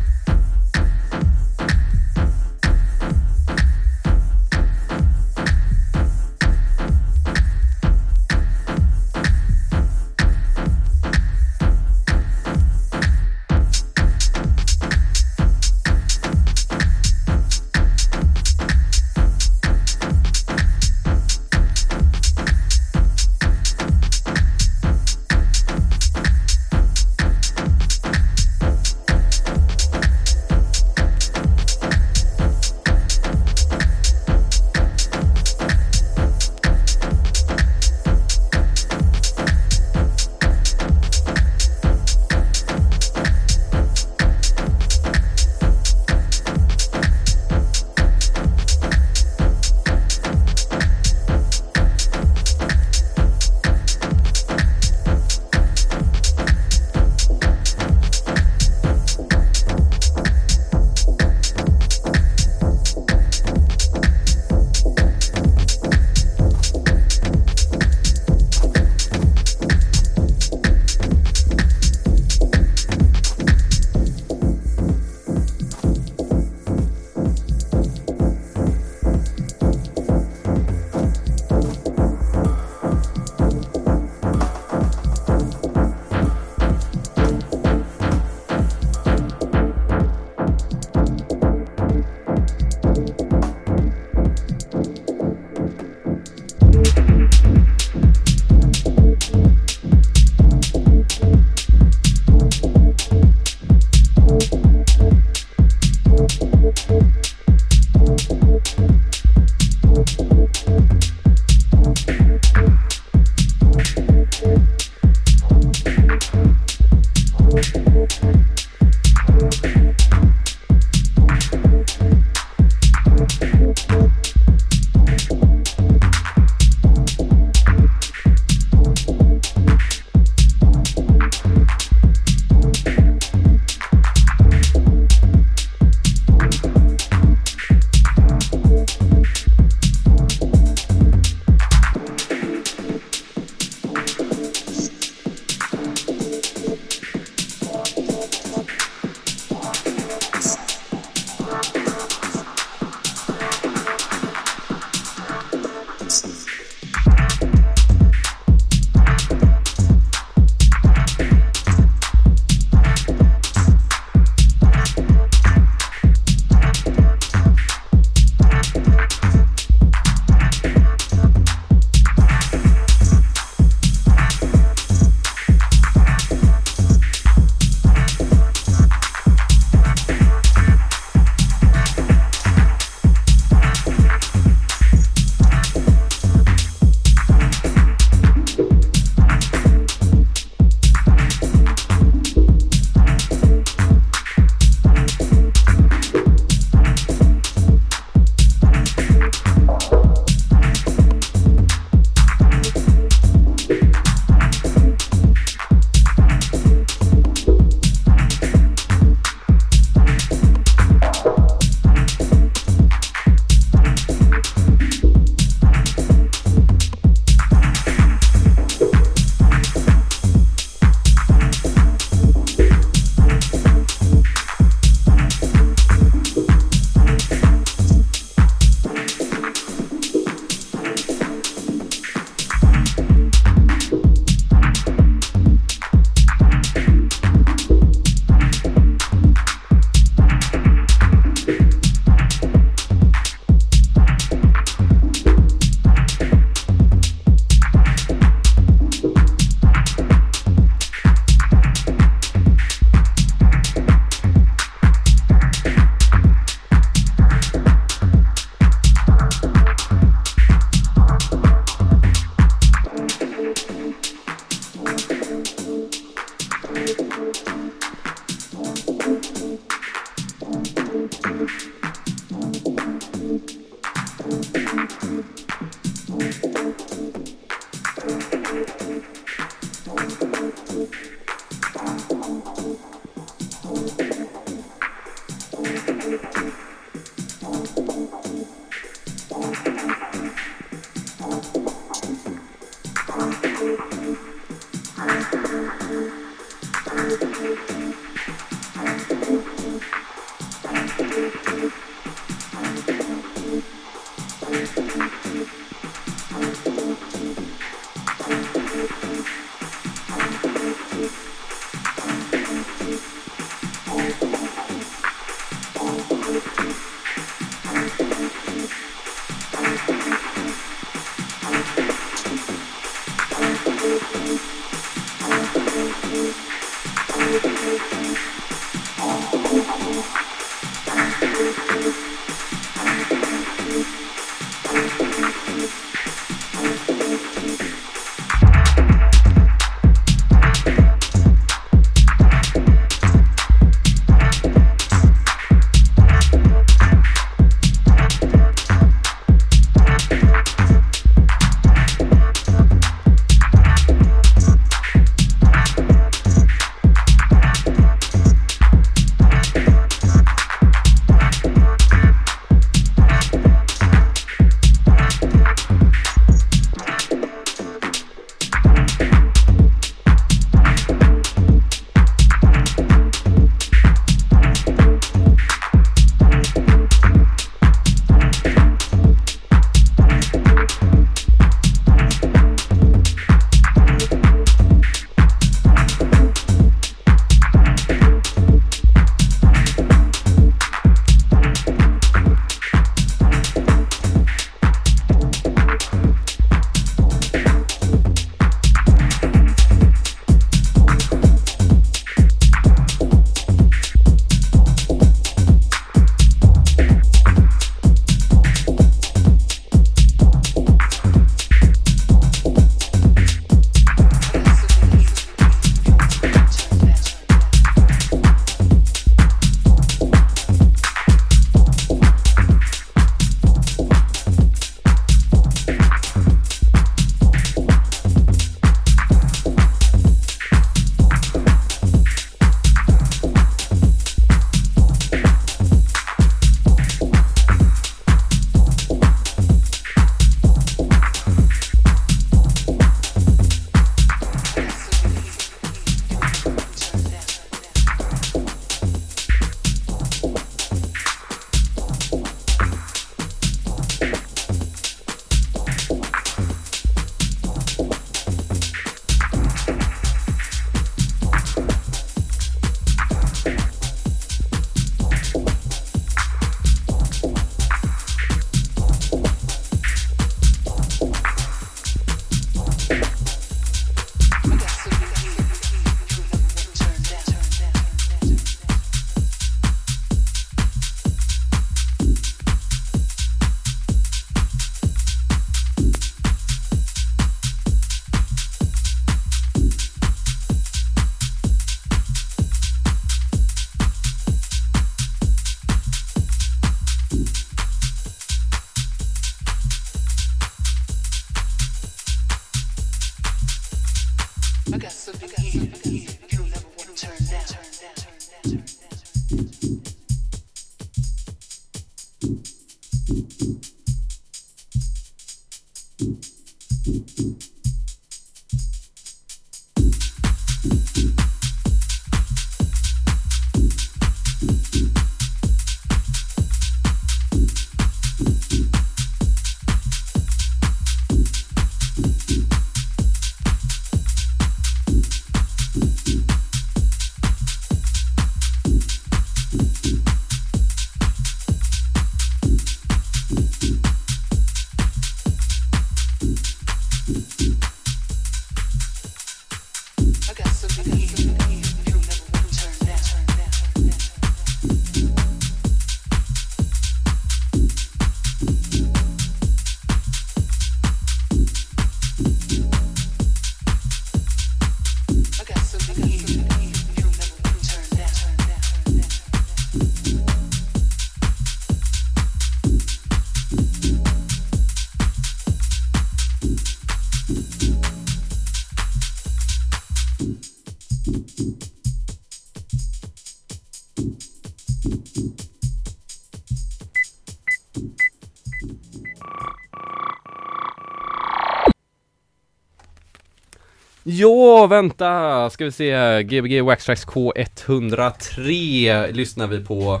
Ja, 594.18 594.66
vänta! 594.66 595.50
Ska 595.50 595.64
vi 595.64 595.72
se. 595.72 596.22
Gbg 596.22 596.62
Waxtrax 596.62 597.06
K103 597.06 599.12
lyssnar 599.12 599.46
vi 599.46 599.64
på. 599.64 600.00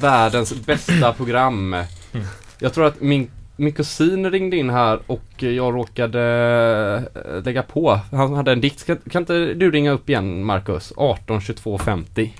Världens 0.00 0.66
bästa 0.66 1.12
program. 1.12 1.76
Jag 2.58 2.74
tror 2.74 2.86
att 2.86 3.00
min, 3.00 3.30
min 3.56 3.72
kusin 3.72 4.30
ringde 4.30 4.56
in 4.56 4.70
här 4.70 5.00
och 5.06 5.22
jag 5.38 5.74
råkade 5.74 6.22
eh, 7.24 7.42
lägga 7.44 7.62
på. 7.62 8.00
Han 8.10 8.34
hade 8.34 8.52
en 8.52 8.60
dikt. 8.60 8.86
Kan, 8.86 8.98
kan 9.10 9.22
inte 9.22 9.54
du 9.54 9.70
ringa 9.70 9.90
upp 9.90 10.08
igen 10.08 10.44
Marcus? 10.44 10.92
18 10.96 11.40
22 11.40 11.78
50. 11.78 12.34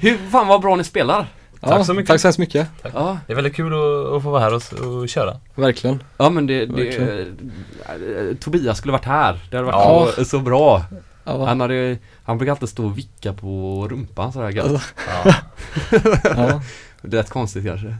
Hur 0.00 0.30
fan 0.30 0.46
vad 0.46 0.60
bra 0.60 0.76
ni 0.76 0.84
spelar! 0.84 1.26
Ja, 1.60 1.84
så 1.84 1.94
mycket. 1.94 2.08
Tack 2.08 2.20
så 2.20 2.26
hemskt 2.28 2.38
mycket. 2.38 2.68
Ja, 2.94 3.18
Det 3.26 3.32
är 3.32 3.36
väldigt 3.36 3.54
kul 3.56 3.72
att, 3.72 4.12
att 4.16 4.22
få 4.22 4.30
vara 4.30 4.40
här 4.40 4.54
och, 4.54 4.62
och 5.00 5.08
köra. 5.08 5.36
Verkligen. 5.54 6.02
ja 6.16 6.30
men 6.30 6.46
det, 6.46 6.66
det 6.66 6.96
eh, 6.98 8.36
Tobias 8.40 8.78
skulle 8.78 8.92
varit 8.92 9.04
här. 9.04 9.38
Det 9.50 9.56
hade 9.56 9.66
varit 9.70 9.74
Ja. 9.74 10.08
så, 10.16 10.24
så 10.24 10.38
bra. 10.38 10.84
Ja, 11.24 11.46
Han, 11.46 11.60
hade, 11.60 11.98
han 12.24 12.38
brukar 12.38 12.52
alltid 12.52 12.68
stå 12.68 12.84
och 12.84 12.98
vicka 12.98 13.32
på 13.32 13.86
rumpan 13.90 14.32
sådär 14.32 14.50
gött. 14.50 14.82
Ja. 15.24 15.34
ja. 16.24 16.62
Det 17.02 17.16
är 17.16 17.22
rätt 17.22 17.30
konstigt 17.30 17.64
kanske. 17.66 17.96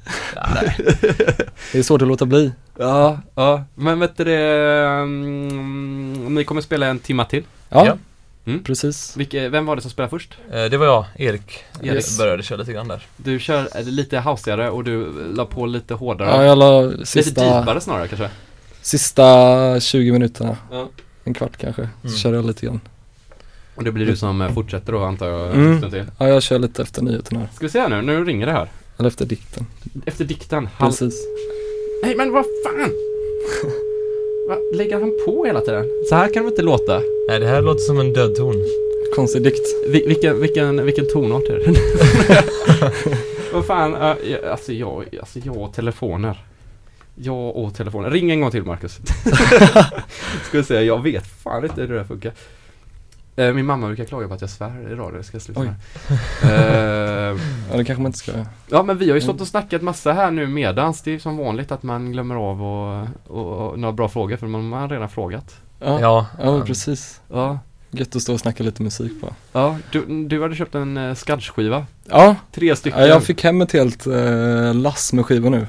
Det 1.73 1.79
är 1.79 1.83
svårt 1.83 2.03
att 2.03 2.09
låta 2.09 2.27
bli. 2.27 2.53
Ja, 2.79 3.19
ja. 3.35 3.65
Men 3.75 4.01
vet 4.01 4.17
du 4.17 4.25
det, 4.25 4.39
mm, 4.87 6.35
ni 6.35 6.45
kommer 6.45 6.61
spela 6.61 6.87
en 6.87 6.99
timma 6.99 7.25
till. 7.25 7.45
Ja, 7.69 7.87
Ja. 7.87 7.97
Mm. 8.47 8.65
precis. 8.65 9.17
Vilke, 9.17 9.49
vem 9.49 9.67
var 9.67 9.77
det 9.77 9.83
som 9.83 9.91
spelade 9.91 10.11
först? 10.11 10.39
Eh, 10.53 10.65
Det 10.65 10.77
var 10.77 10.87
jag, 10.87 11.05
Erik. 11.17 11.65
Jag 11.83 11.95
Yes. 11.95 12.19
började 12.19 12.43
köra 12.43 12.59
lite 12.59 12.73
grann 12.73 12.89
där. 12.89 13.07
Du 13.17 13.39
kör 13.39 13.83
lite 13.83 14.19
hausigare 14.19 14.71
och 14.71 14.85
du 14.85 15.13
la 15.35 15.45
på 15.47 15.67
lite 15.67 15.95
hårdare. 15.95 16.29
Ja, 16.31 16.45
jag 16.45 16.59
la 16.59 16.81
lite 16.83 17.07
sista, 17.07 17.41
deepare 17.45 17.81
snarare 17.81 18.09
kanske. 18.09 18.31
sista 18.83 19.81
20 19.81 20.13
minuterna, 20.13 20.57
Ja. 20.71 20.89
en 21.25 21.35
kvart 21.35 21.57
kanske, 21.57 21.89
så 22.03 22.07
Mm. 22.09 22.17
kör 22.19 22.35
jag 22.35 22.45
lite 22.47 22.67
grann. 22.67 22.81
Och 23.75 23.85
det 23.85 23.93
blir 23.93 24.07
du 24.07 24.17
som 24.17 24.43
eh, 24.43 24.53
fortsätter 24.53 24.93
då 24.93 24.99
antar 25.05 25.29
jag. 25.29 25.51
Mm. 25.55 25.91
till. 25.91 26.05
Ja, 26.19 26.29
jag 26.29 26.43
kör 26.43 26.59
lite 26.59 26.83
efter 26.83 27.03
nyheterna. 27.03 27.49
Ska 27.55 27.67
vi 27.67 27.71
se 27.71 27.81
här 27.81 27.89
nu, 27.89 28.03
nu 28.03 28.25
ringer 28.25 28.47
det 28.47 28.53
här. 28.53 28.69
Eller 28.99 29.09
efter 29.09 29.25
dikten. 29.27 29.67
Efter 30.07 30.25
dikten. 30.25 30.69
Precis. 30.79 31.15
Nej 32.03 32.17
men 32.17 32.33
vad 32.33 32.45
fan! 32.65 32.91
Va, 34.51 34.57
lägger 34.73 35.01
han 35.01 35.13
på 35.27 35.45
hela 35.45 35.61
tiden? 35.61 35.85
Så 36.09 36.15
här 36.15 36.35
kan 36.35 36.43
det 36.43 36.49
inte 36.49 36.63
låta. 36.63 37.01
Nej, 37.29 37.41
det 37.41 37.47
här 37.47 37.63
låter 37.63 37.81
som 37.81 37.99
en 38.01 38.13
död 38.13 38.35
ton. 38.35 38.55
Konstig 39.15 39.43
dikt. 39.43 39.67
Vi, 39.89 40.07
vilken, 40.07 40.41
vilken, 40.41 40.85
vilken 40.85 41.09
tonart 41.09 41.45
är 41.45 41.59
det? 41.59 41.75
Vad 43.53 43.67
fan, 43.67 43.95
äh, 43.95 44.17
jag- 44.31 44.45
alltså 44.45 44.73
jag, 44.73 45.05
alltså 45.21 45.39
jag 45.45 45.57
och 45.57 45.75
telefoner. 45.75 46.45
Jag 47.15 47.57
och 47.57 47.75
telefoner. 47.75 48.11
Ring 48.11 48.31
en 48.31 48.41
gång 48.41 48.51
till 48.51 48.63
Marcus. 48.63 48.93
Ska 50.49 50.59
vi 50.59 50.65
säga, 50.65 50.83
jag 50.83 51.03
vet 51.03 51.27
fan 51.27 51.65
inte 51.65 51.81
hur 51.81 51.89
det 51.89 51.95
där 51.95 52.05
funkar. 52.05 52.33
Eh, 53.41 53.53
Min 53.55 53.67
mamma 53.67 53.87
brukar 53.87 54.05
klaga 54.05 54.29
på 54.29 54.35
att 54.35 54.41
jag 54.41 54.51
svär 54.51 54.93
i 54.93 54.95
radio, 54.95 55.23
ska 55.23 55.35
jag 55.35 55.43
sluta 55.43 55.61
med. 55.61 55.75
Eh, 56.45 57.41
Ja, 57.71 57.77
det 57.77 57.85
kanske 57.85 58.03
man 58.03 58.07
inte 58.09 58.19
ska. 58.19 58.33
Ja 58.69 58.83
men 58.83 58.99
vi 58.99 59.09
har 59.09 59.15
ju 59.15 59.21
stått 59.21 59.41
och 59.41 59.47
snackat 59.49 59.83
massa 59.83 60.13
här 60.13 60.31
nu 60.31 60.47
medans. 60.47 61.03
Det 61.03 61.11
är 61.11 61.13
ju 61.13 61.21
som 61.21 61.37
vanligt 61.37 61.73
att 61.73 61.83
man 61.83 62.13
glömmer 62.13 62.35
av 62.35 62.63
och, 62.63 63.07
och, 63.27 63.69
och 63.71 63.79
några 63.79 63.93
bra 63.93 64.09
frågor 64.09 64.37
för 64.37 64.47
man 64.47 64.73
har 64.73 64.89
redan 64.89 65.09
frågat. 65.09 65.57
Ja, 65.81 66.01
ja. 66.01 66.27
Ja, 66.43 66.63
precis. 66.67 67.21
Ja, 67.29 67.59
Gött 67.91 68.17
att 68.17 68.23
stå 68.23 68.33
och 68.33 68.41
snacka 68.41 68.65
lite 68.65 68.83
musik 68.83 69.13
bara. 69.21 69.35
ja 69.53 69.77
du, 69.93 70.27
du 70.29 70.43
hade 70.43 70.55
köpt 70.55 70.75
en 70.75 70.97
uh, 70.97 71.15
skiva 71.41 71.87
Ja, 72.09 72.37
Tre 72.53 72.77
stycken. 72.77 73.01
ja 73.01 73.07
jag 73.07 73.23
fick 73.23 73.45
hem 73.45 73.61
ett 73.63 73.73
helt 73.73 74.07
eh, 74.07 74.75
lass 74.75 75.13
med 75.13 75.27
skivor 75.27 75.51
nu. 75.51 75.67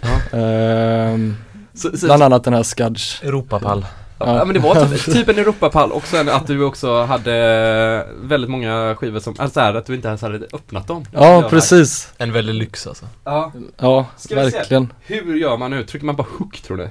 Ja. 0.00 0.38
Ehm, 0.38 1.36
så, 1.74 1.96
så, 1.96 2.06
bland 2.06 2.22
annat 2.22 2.44
den 2.44 2.54
här 2.54 2.62
Skudge. 2.62 3.22
Europapall. 3.24 3.86
Ja 4.26 4.44
men 4.44 4.54
det 4.54 4.60
var 4.60 4.86
typ, 4.86 5.04
typ 5.04 5.28
en 5.28 5.38
Europapall 5.42 5.92
och 5.92 6.06
sen 6.06 6.28
att 6.28 6.46
du 6.46 6.64
också 6.64 7.02
hade 7.02 8.06
väldigt 8.22 8.50
många 8.50 8.96
skivor 8.98 9.20
som, 9.20 9.34
alltså 9.38 9.60
här, 9.60 9.74
att 9.74 9.86
du 9.86 9.94
inte 9.94 10.08
ens 10.08 10.22
hade 10.22 10.36
öppnat 10.52 10.86
dem. 10.86 11.04
Ja, 11.12 11.46
precis. 11.50 12.12
En 12.18 12.32
väldig 12.32 12.54
lyx 12.54 12.86
alltså. 12.86 13.06
Ja. 13.24 13.52
Ja, 13.76 14.06
Ska 14.16 14.34
vi 14.34 14.50
se? 14.50 14.58
verkligen. 14.58 14.92
Hur 15.06 15.36
gör 15.36 15.56
man 15.56 15.70
nu? 15.70 15.84
Trycker 15.84 16.06
man 16.06 16.16
bara 16.16 16.26
hook 16.38 16.60
tror 16.60 16.76
du? 16.76 16.88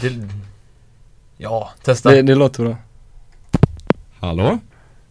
Det... 0.00 0.10
Ja, 1.36 1.70
testa. 1.82 2.10
Det, 2.10 2.22
det 2.22 2.34
låter 2.34 2.64
bra. 2.64 2.76
Hallå? 4.20 4.58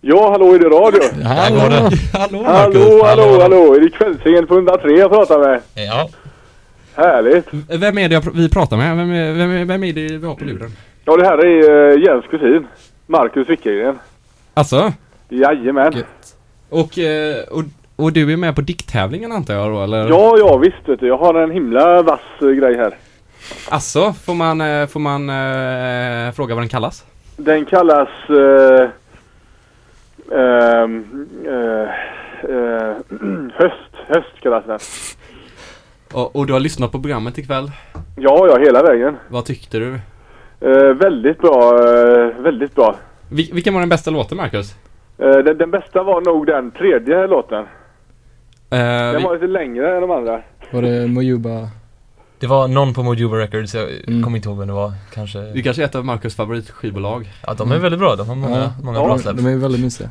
Ja, 0.02 0.32
hallå, 0.32 0.54
är 0.54 0.60
det 0.60 0.66
radio? 0.66 1.02
Det. 1.16 1.24
Hallå 2.18 2.44
Hallå, 2.46 3.04
hallå, 3.06 3.42
hallå, 3.42 3.76
är 3.76 3.80
det 3.80 3.90
kvällsingen 3.90 4.48
på 4.48 4.54
103 4.56 4.92
jag 4.92 5.12
pratar 5.12 5.40
med? 5.40 5.62
Ja. 5.74 6.10
Härligt. 6.96 7.48
Vem 7.70 7.98
är 7.98 8.10
det 8.10 8.16
jag 8.16 8.36
vi 8.36 8.50
pratar 8.50 8.78
med? 8.78 8.98
Vem 8.98 9.12
är, 9.12 9.34
vem 9.34 9.52
är, 9.52 9.66
vem 9.66 9.84
är 9.84 9.94
det 9.94 10.18
vi 10.18 10.28
har 10.28 10.36
på 10.36 10.44
luren? 10.44 10.72
Ja, 11.06 11.18
det 11.18 11.26
här 11.26 11.38
är 11.38 11.72
uh, 11.72 12.04
Jens 12.04 12.26
kusin. 12.26 12.68
Marcus 13.08 13.50
Wickegren. 13.50 14.00
Alltså? 14.54 14.94
Jajamän. 15.30 15.94
Gött. 15.94 16.36
Och, 16.70 17.00
eh, 17.00 17.44
och, 17.52 17.64
och 17.96 18.14
du 18.14 18.34
är 18.34 18.38
med 18.38 18.56
på 18.56 18.62
dikttävlingen 18.62 19.32
antar 19.32 19.54
jag 19.54 19.72
då 19.72 19.84
eller? 19.84 20.10
Ja, 20.10 20.36
ja, 20.38 20.58
visst 20.58 20.90
vet 20.90 21.00
du. 21.00 21.08
Jag 21.08 21.18
har 21.18 21.34
en 21.34 21.52
himla 21.52 22.02
vass 22.02 22.20
eh, 22.42 22.48
grej 22.48 22.78
här. 22.78 22.94
Alltså, 23.70 24.14
får 24.14 24.34
man, 24.34 24.88
får 24.88 25.00
man 25.00 25.30
eh, 25.30 26.32
fråga 26.32 26.56
vad 26.56 26.62
den 26.62 26.70
kallas? 26.70 27.06
Den 27.38 27.66
kallas... 27.66 28.10
Eh, 28.30 28.90
eh, 30.32 30.88
höst. 33.54 33.94
Höst 34.08 34.40
kallas 34.42 34.66
den. 34.66 34.80
Och, 36.14 36.36
och 36.36 36.48
du 36.48 36.54
har 36.54 36.60
lyssnat 36.60 36.92
på 36.92 37.02
programmet 37.02 37.38
ikväll. 37.38 37.72
Ja, 38.16 38.48
ja, 38.48 38.58
hela 38.60 38.84
vägen. 38.84 39.16
Vad 39.30 39.46
tyckte 39.46 39.80
du? 39.80 39.94
Eh, 40.62 40.94
väldigt 40.94 41.38
bra, 41.40 41.80
eh, 41.80 42.42
väldigt 42.42 42.76
bra. 42.76 42.96
Vil, 43.30 43.50
vilken 43.54 43.74
var 43.74 43.80
den 43.82 43.90
bästa 43.90 44.12
låten 44.12 44.38
Marcus? 44.38 44.76
Eh, 45.18 45.30
den, 45.38 45.58
den 45.58 45.72
bästa 45.72 46.04
var 46.04 46.22
nog 46.22 46.46
den 46.46 46.72
tredje 46.72 47.28
låten. 47.28 47.60
Eh, 48.70 48.78
Den 48.80 49.16
vi, 49.18 49.24
var 49.24 49.34
lite 49.34 49.48
längre 49.48 49.96
än 49.96 50.02
de 50.02 50.12
andra. 50.12 50.42
Var 50.72 50.82
det 50.82 51.08
Mojuba? 51.08 51.70
Det 52.40 52.48
var 52.48 52.68
någon 52.68 52.94
på 52.94 53.04
Mojuba 53.04 53.36
Records, 53.38 53.76
jag 53.76 53.90
Mm. 54.08 54.24
kommer 54.24 54.38
inte 54.38 54.50
ihåg 54.50 54.58
vem 54.58 54.68
det 54.68 54.74
var. 54.74 54.92
Kanske... 55.14 55.40
det 55.40 55.62
kanske 55.62 55.82
är 55.82 55.86
ett 55.86 55.96
av 55.96 56.06
Marcus 56.06 56.36
favoritskivbolag. 56.36 57.30
Ja, 57.48 57.54
de 57.54 57.72
är 57.72 57.80
väldigt 57.80 58.00
bra. 58.00 58.16
De 58.16 58.28
har 58.30 58.36
många, 58.36 58.58
Ja. 58.58 58.72
många 58.84 58.98
Ja, 59.00 59.06
bra 59.06 59.18
släpp. 59.18 59.38
de 59.38 59.46
är 59.46 59.58
väldigt 59.58 59.82
mysiga. 59.82 60.10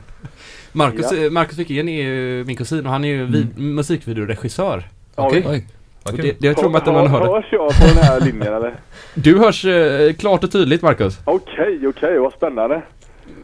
Marcus, 0.72 1.12
Ja. 1.12 1.24
eh, 1.24 1.30
Marcus 1.30 1.58
Wickegren 1.58 1.88
är 1.88 2.02
ju 2.02 2.44
min 2.44 2.56
kusin 2.56 2.86
och 2.86 2.92
han 2.92 3.04
är 3.04 3.08
ju 3.08 3.24
vid, 3.26 3.58
musikvideoregissör. 3.58 4.76
Visst. 5.32 5.46
Oj. 5.48 5.66
Kul. 6.04 6.16
det, 6.16 6.40
det 6.40 6.46
jag 6.46 6.56
tror 6.56 6.76
att 6.76 6.86
man 6.86 7.06
hörde. 7.06 7.26
Hörs 7.26 7.46
jag 7.52 7.68
på 7.68 7.86
den 7.86 8.04
här 8.04 8.20
linjen 8.20 8.54
eller? 8.54 8.74
Du 9.14 9.38
hörs 9.38 9.64
eh, 9.64 10.12
klart 10.12 10.44
och 10.44 10.52
tydligt 10.52 10.82
Marcus. 10.82 11.18
Okej, 11.24 11.88
okej, 11.88 12.18
vad 12.18 12.32
spännande. 12.32 12.82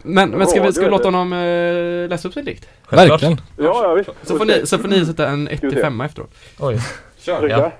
Men, 0.02 0.30
men 0.30 0.46
ska 0.46 0.62
vi, 0.62 0.72
ska 0.72 0.84
vi 0.84 0.90
låta 0.90 1.08
honom 1.08 1.32
eh, 1.32 2.08
läsa 2.08 2.28
upp 2.28 2.34
sin 2.34 2.44
dikt? 2.44 2.68
Verkligen. 2.90 3.36
Ja, 3.56 3.82
ja 3.82 3.94
visst. 3.94 4.10
Så 4.22 4.38
får, 4.38 4.44
ni, 4.44 4.66
så 4.66 4.78
får 4.78 4.88
ni 4.88 5.06
sätta 5.06 5.28
en 5.28 5.48
1 5.48 5.52
vi 5.52 5.68
till 5.68 5.78
se. 5.78 5.82
5 5.82 6.00
efteråt. 6.00 6.34
Oj. 6.60 6.78
Kör! 7.18 7.48
Ja. 7.48 7.72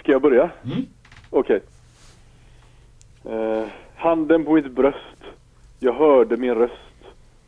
Ska 0.00 0.12
jag 0.12 0.22
börja? 0.22 0.50
Mm. 0.64 0.86
Okej. 1.30 1.60
Eh, 3.24 3.64
handen 3.96 4.44
på 4.44 4.52
mitt 4.52 4.72
bröst. 4.72 4.98
Jag 5.78 5.92
hörde 5.92 6.36
min 6.36 6.54
röst. 6.54 6.72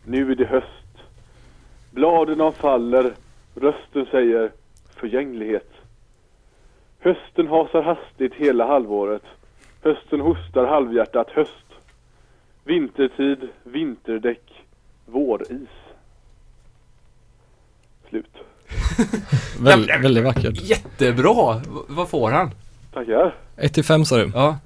Nu 0.05 0.33
är 0.33 0.35
det 0.35 0.45
höst. 0.45 0.67
Bladen 1.91 2.53
faller. 2.53 3.13
Rösten 3.55 4.07
säger 4.11 4.51
förgänglighet. 5.01 5.71
Hösten 7.01 7.49
hasar 7.49 7.83
hastigt 7.83 8.35
hela 8.35 8.67
halvåret. 8.67 9.23
Hösten 9.83 10.21
hostar 10.21 10.67
halvhjärtat 10.67 11.31
höst. 11.31 11.53
Vintertid, 12.65 13.49
vinterdäck, 13.65 14.65
våris. 15.07 15.69
Slut. 18.09 18.31
Väl, 19.61 19.87
väldigt 20.03 20.25
vackert. 20.25 20.63
Jättebra! 20.63 21.55
V- 21.55 21.63
vad 21.89 22.09
får 22.09 22.31
han? 22.31 22.51
Tackar. 22.93 23.35
1 23.57 23.75
till 23.75 23.85
5 23.85 24.05
sa 24.05 24.17
du? 24.17 24.31
Ja, 24.35 24.59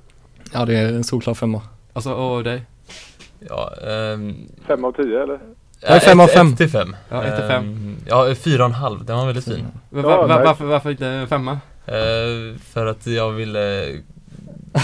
Ja, 0.52 0.64
det 0.64 0.74
är 0.78 0.88
en 0.88 1.04
solklar 1.04 1.34
femma. 1.34 1.62
alltså 1.92 2.12
och 2.14 2.44
dig? 2.44 2.62
Ja, 3.48 3.70
ehm... 3.88 4.34
Fem 4.66 4.84
av 4.84 4.92
tio 4.92 5.22
eller? 5.22 5.40
Nej, 5.88 6.00
fem 6.00 6.20
av 6.20 6.26
ett- 6.26 6.32
fem. 6.34 6.46
ett 6.52 6.56
till 6.56 6.68
fem. 6.68 6.96
Ja, 7.08 7.24
ett 7.24 7.36
till 7.36 7.44
fem. 7.48 7.64
Ehm, 7.64 7.96
ja, 8.06 8.34
fyra 8.34 8.62
och 8.64 8.68
en 8.70 8.74
halv. 8.74 9.04
Den 9.04 9.16
var 9.16 9.26
väldigt 9.26 9.44
fin. 9.44 9.66
Va, 9.90 10.00
Ja, 10.02 10.08
va, 10.08 10.26
va, 10.26 10.34
nice. 10.34 10.44
varför, 10.46 10.64
varför 10.64 10.90
inte 10.90 11.06
en 11.06 11.28
femma? 11.28 11.52
Eh, 11.86 12.58
för 12.72 12.86
att 12.86 13.06
jag 13.06 13.30
ville 13.30 13.86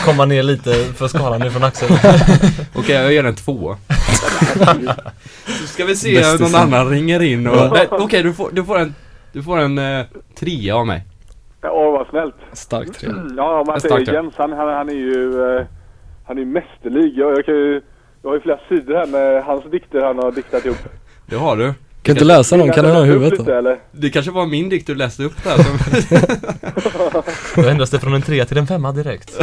komma 0.04 0.24
ner 0.24 0.42
lite 0.42 0.72
för 0.72 1.08
skalan 1.08 1.40
ner 1.40 1.50
från 1.50 1.64
axeln. 1.64 1.94
Okej, 2.74 2.94
jag 2.96 3.12
ger 3.12 3.22
den 3.22 3.34
två. 3.34 3.76
Så 5.46 5.66
ska 5.66 5.84
vi 5.84 5.96
se 5.96 6.24
om 6.30 6.36
någon 6.40 6.54
annan 6.54 6.90
ringer 6.90 7.22
in 7.22 7.46
och... 7.46 7.72
Nej, 7.72 7.86
Okej, 7.90 8.22
du, 8.22 8.32
får, 8.34 8.50
du 8.52 8.64
får 8.64 8.78
en... 8.78 8.94
Du 9.32 9.42
får 9.42 9.58
en 9.58 9.78
eh, 9.78 10.04
trea 10.38 10.76
av 10.76 10.86
mig. 10.86 11.04
Ja, 11.60 11.90
vad 11.90 12.06
snällt. 12.08 12.34
Stark 12.52 12.98
tre. 12.98 13.08
Ja, 13.36 13.64
man 13.66 13.74
En 13.74 13.80
säger 13.80 13.94
stark 13.94 14.06
tur. 14.06 14.12
Jens, 14.14 14.34
han, 14.36 14.52
han, 14.52 14.68
han 14.68 14.88
är 14.88 14.92
ju 14.94 15.56
eh, 15.56 15.66
Han 16.26 16.38
är 16.38 16.44
mästerlig. 16.44 17.12
Jag, 17.18 17.32
jag, 17.38 17.44
kan 17.44 17.54
ju, 17.54 17.80
jag 18.22 18.30
har 18.30 18.34
ju 18.34 18.40
flera 18.40 18.58
sidor 18.68 18.94
här 18.94 19.06
med 19.06 19.44
hans 19.44 19.64
dikter 19.70 20.02
han 20.04 20.18
har 20.18 20.32
diktat 20.32 20.64
ihop. 20.64 20.78
Det 21.26 21.36
har 21.36 21.56
du. 21.56 21.74
Kan 22.02 22.14
inte 22.14 22.24
läsa 22.24 22.56
någon, 22.56 22.70
kan 22.70 22.84
du 22.84 22.90
ha 22.90 23.04
i 23.04 23.06
huvudet 23.06 23.46
då? 23.46 23.52
eller? 23.52 23.78
Det 23.90 24.10
kanske 24.10 24.30
var 24.30 24.46
min 24.46 24.68
dikt 24.68 24.86
du 24.86 24.94
läste 24.94 25.22
upp 25.22 25.44
där 25.44 25.56
som... 25.56 25.78
Då 27.62 27.68
ändras 27.68 27.90
det 27.90 28.00
från 28.00 28.14
en 28.14 28.22
trea 28.22 28.44
till 28.44 28.58
en 28.58 28.66
femma 28.66 28.92
direkt. 28.92 29.38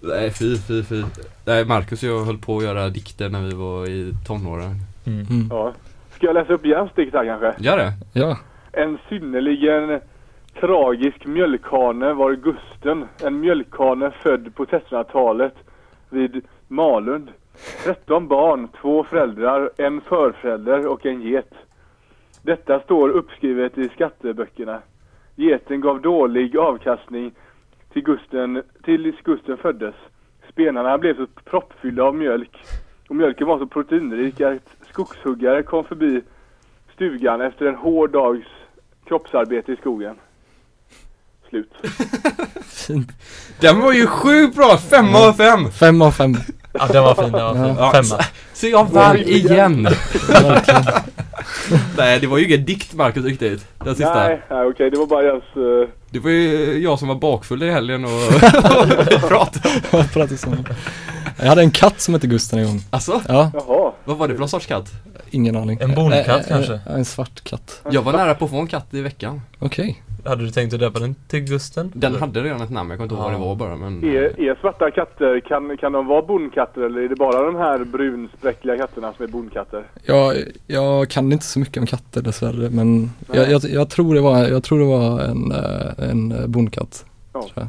Nej 0.00 0.30
fy, 0.30 0.56
fy, 0.56 0.84
fy. 0.84 1.02
Nej 1.44 1.64
Marcus 1.64 2.02
och 2.02 2.08
jag 2.08 2.24
höll 2.24 2.38
på 2.38 2.58
att 2.58 2.64
göra 2.64 2.88
dikter 2.88 3.28
när 3.28 3.40
vi 3.42 3.54
var 3.54 3.86
i 3.86 4.14
tonåren. 4.26 4.76
Mm. 5.06 5.26
Mm. 5.30 5.48
Ja. 5.50 5.72
Ska 6.16 6.26
jag 6.26 6.34
läsa 6.34 6.52
upp 6.52 6.66
Jens 6.66 6.90
dikt 6.96 7.14
här 7.14 7.26
kanske? 7.26 7.54
Gör 7.58 7.76
det? 7.76 7.92
Ja. 8.12 8.38
En 8.72 8.98
synnerligen 9.08 10.00
tragisk 10.60 11.26
mjölkhane 11.26 12.12
var 12.12 12.32
Gusten. 12.32 13.04
En 13.22 13.40
mjölkhane 13.40 14.10
född 14.22 14.54
på 14.54 14.64
1300-talet 14.64 15.54
vid 16.10 16.44
Malund. 16.70 17.30
13 17.84 18.28
barn, 18.28 18.68
två 18.80 19.04
föräldrar, 19.04 19.70
en 19.76 20.00
förförälder 20.00 20.86
och 20.86 21.06
en 21.06 21.22
get. 21.22 21.54
Detta 22.42 22.80
står 22.80 23.08
uppskrivet 23.08 23.78
i 23.78 23.88
skatteböckerna. 23.88 24.80
Geten 25.36 25.80
gav 25.80 26.00
dålig 26.00 26.56
avkastning 26.56 27.32
till 27.92 28.02
Gusten, 28.02 28.62
tills 28.84 29.16
Gusten 29.24 29.56
föddes. 29.56 29.94
Spenarna 30.52 30.98
blev 30.98 31.16
så 31.16 31.26
proppfyllda 31.44 32.04
av 32.04 32.14
mjölk 32.14 32.56
och 33.08 33.16
mjölken 33.16 33.46
var 33.46 33.58
så 33.58 33.66
proteinrik 33.66 34.40
att 34.40 34.76
skogshuggare 34.90 35.62
kom 35.62 35.84
förbi 35.84 36.22
stugan 36.94 37.40
efter 37.40 37.66
en 37.66 37.74
hård 37.74 38.10
dags 38.10 38.46
kroppsarbete 39.04 39.72
i 39.72 39.76
skogen. 39.76 40.16
Slut. 41.48 41.72
Den 43.60 43.80
var 43.80 43.92
ju 43.92 44.06
sjukt 44.06 44.56
bra! 44.56 44.76
Femma 44.76 45.18
av 45.18 45.32
fem! 45.32 45.70
Fem 45.70 46.02
av 46.02 46.10
fem. 46.10 46.34
Ja, 46.72 46.86
den 46.92 47.02
var 47.02 47.14
fin, 47.14 47.32
den 47.32 47.42
var 47.44 47.54
fin. 47.54 47.76
Ja. 47.78 47.92
Femma. 47.92 48.24
Så 48.54 48.66
jag 48.66 48.90
vann 48.90 49.16
igen! 49.16 49.88
Nej 51.96 52.20
det 52.20 52.26
var 52.26 52.38
ju 52.38 52.44
ingen 52.46 52.64
dikt 52.64 52.94
Marcus 52.94 53.24
riktigt, 53.24 53.66
den 53.84 53.94
sista. 53.96 54.14
Nej, 54.14 54.42
nej 54.50 54.66
okej, 54.66 54.90
det 54.90 54.98
var 54.98 55.06
bara 55.06 55.22
Jens... 55.22 55.44
eh, 55.56 55.88
Det 56.10 56.18
var 56.18 56.30
ju 56.30 56.78
jag 56.82 56.98
som 56.98 57.08
var 57.08 57.14
bakfull 57.14 57.62
i 57.62 57.70
helgen 57.70 58.04
och 58.04 58.10
pratade. 59.28 59.68
Jag 59.90 60.12
pratar 60.12 60.36
så. 60.36 60.48
Jag 61.36 61.46
hade 61.46 61.62
en 61.62 61.70
katt 61.70 62.00
som 62.00 62.14
hette 62.14 62.26
Gusten 62.26 62.58
en 62.58 62.64
gång. 62.66 62.80
Alltså, 62.90 63.20
Ja, 63.28 63.50
Jaha. 63.54 63.92
vad 64.04 64.16
var 64.16 64.28
det 64.28 64.34
för 64.34 64.40
någon 64.40 64.48
sorts 64.48 64.66
katt? 64.66 64.86
ingen 65.32 65.56
aning. 65.56 65.78
En 65.80 65.94
bonkatt 65.94 66.28
Eh, 66.28 66.34
eh, 66.36 66.42
kanske? 66.48 66.72
eh, 66.74 66.80
En 66.94 67.04
svart 67.04 67.44
katt. 67.44 67.80
Jag 67.90 68.02
var 68.02 68.12
nära 68.12 68.34
på 68.34 68.44
att 68.44 68.50
få 68.50 68.56
en 68.60 68.66
katt 68.66 68.86
i 68.94 69.00
veckan. 69.00 69.42
Okej. 69.58 70.02
Hade 70.24 70.44
du 70.44 70.50
tänkt 70.50 70.74
att 70.74 70.80
döpa 70.80 70.98
den 70.98 71.14
till 71.28 71.40
Gusten? 71.40 71.92
Den 71.94 72.14
hade 72.14 72.42
redan 72.42 72.60
ett 72.60 72.70
namn, 72.70 72.90
jag 72.90 72.98
kommer 72.98 73.04
inte 73.04 73.14
ihåg 73.14 73.24
vad 73.24 73.32
det 73.32 73.38
var 73.38 73.54
bara 73.54 73.76
men... 73.76 74.04
Är, 74.04 74.40
är 74.40 74.54
svarta 74.60 74.90
katter, 74.90 75.40
kan, 75.40 75.76
kan 75.76 75.92
de 75.92 76.06
vara 76.06 76.22
bondkatter 76.22 76.80
eller 76.80 77.00
är 77.00 77.08
det 77.08 77.16
bara 77.16 77.42
de 77.42 77.56
här 77.56 77.84
brunspräckliga 77.84 78.76
katterna 78.76 79.12
som 79.12 79.24
är 79.24 79.28
bondkatter? 79.28 79.84
Jag, 80.04 80.36
jag 80.66 81.08
kan 81.10 81.32
inte 81.32 81.44
så 81.44 81.58
mycket 81.58 81.76
om 81.76 81.86
katter 81.86 82.22
dessvärre 82.22 82.70
men 82.70 83.10
jag, 83.32 83.50
jag, 83.50 83.64
jag 83.64 83.90
tror 83.90 84.14
det 84.14 84.20
var, 84.20 84.38
jag 84.48 84.64
tror 84.64 84.78
det 84.78 84.84
var 84.84 85.20
en, 85.20 85.52
eh, 85.52 86.10
en 86.10 86.52
bondkatt. 86.52 87.04
Ja. 87.32 87.46
jag. 87.54 87.68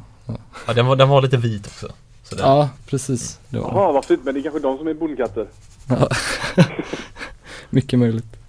Ja, 0.68 0.74
den 0.74 0.86
var, 0.86 0.96
den 0.96 1.10
var 1.10 1.22
lite 1.22 1.38
vit 1.38 1.68
också. 1.68 1.88
Så 2.24 2.36
den, 2.36 2.46
Ja, 2.46 2.70
precis. 2.90 3.40
Jaha, 3.50 3.92
vad 3.92 4.06
fint, 4.06 4.24
men 4.24 4.34
det 4.34 4.40
är 4.40 4.42
kanske 4.42 4.60
de 4.60 4.78
som 4.78 4.88
är 4.88 4.94
bondkatter. 4.94 5.48
ja. 5.90 6.08
Mycket 7.70 8.00
möjligt. 8.00 8.41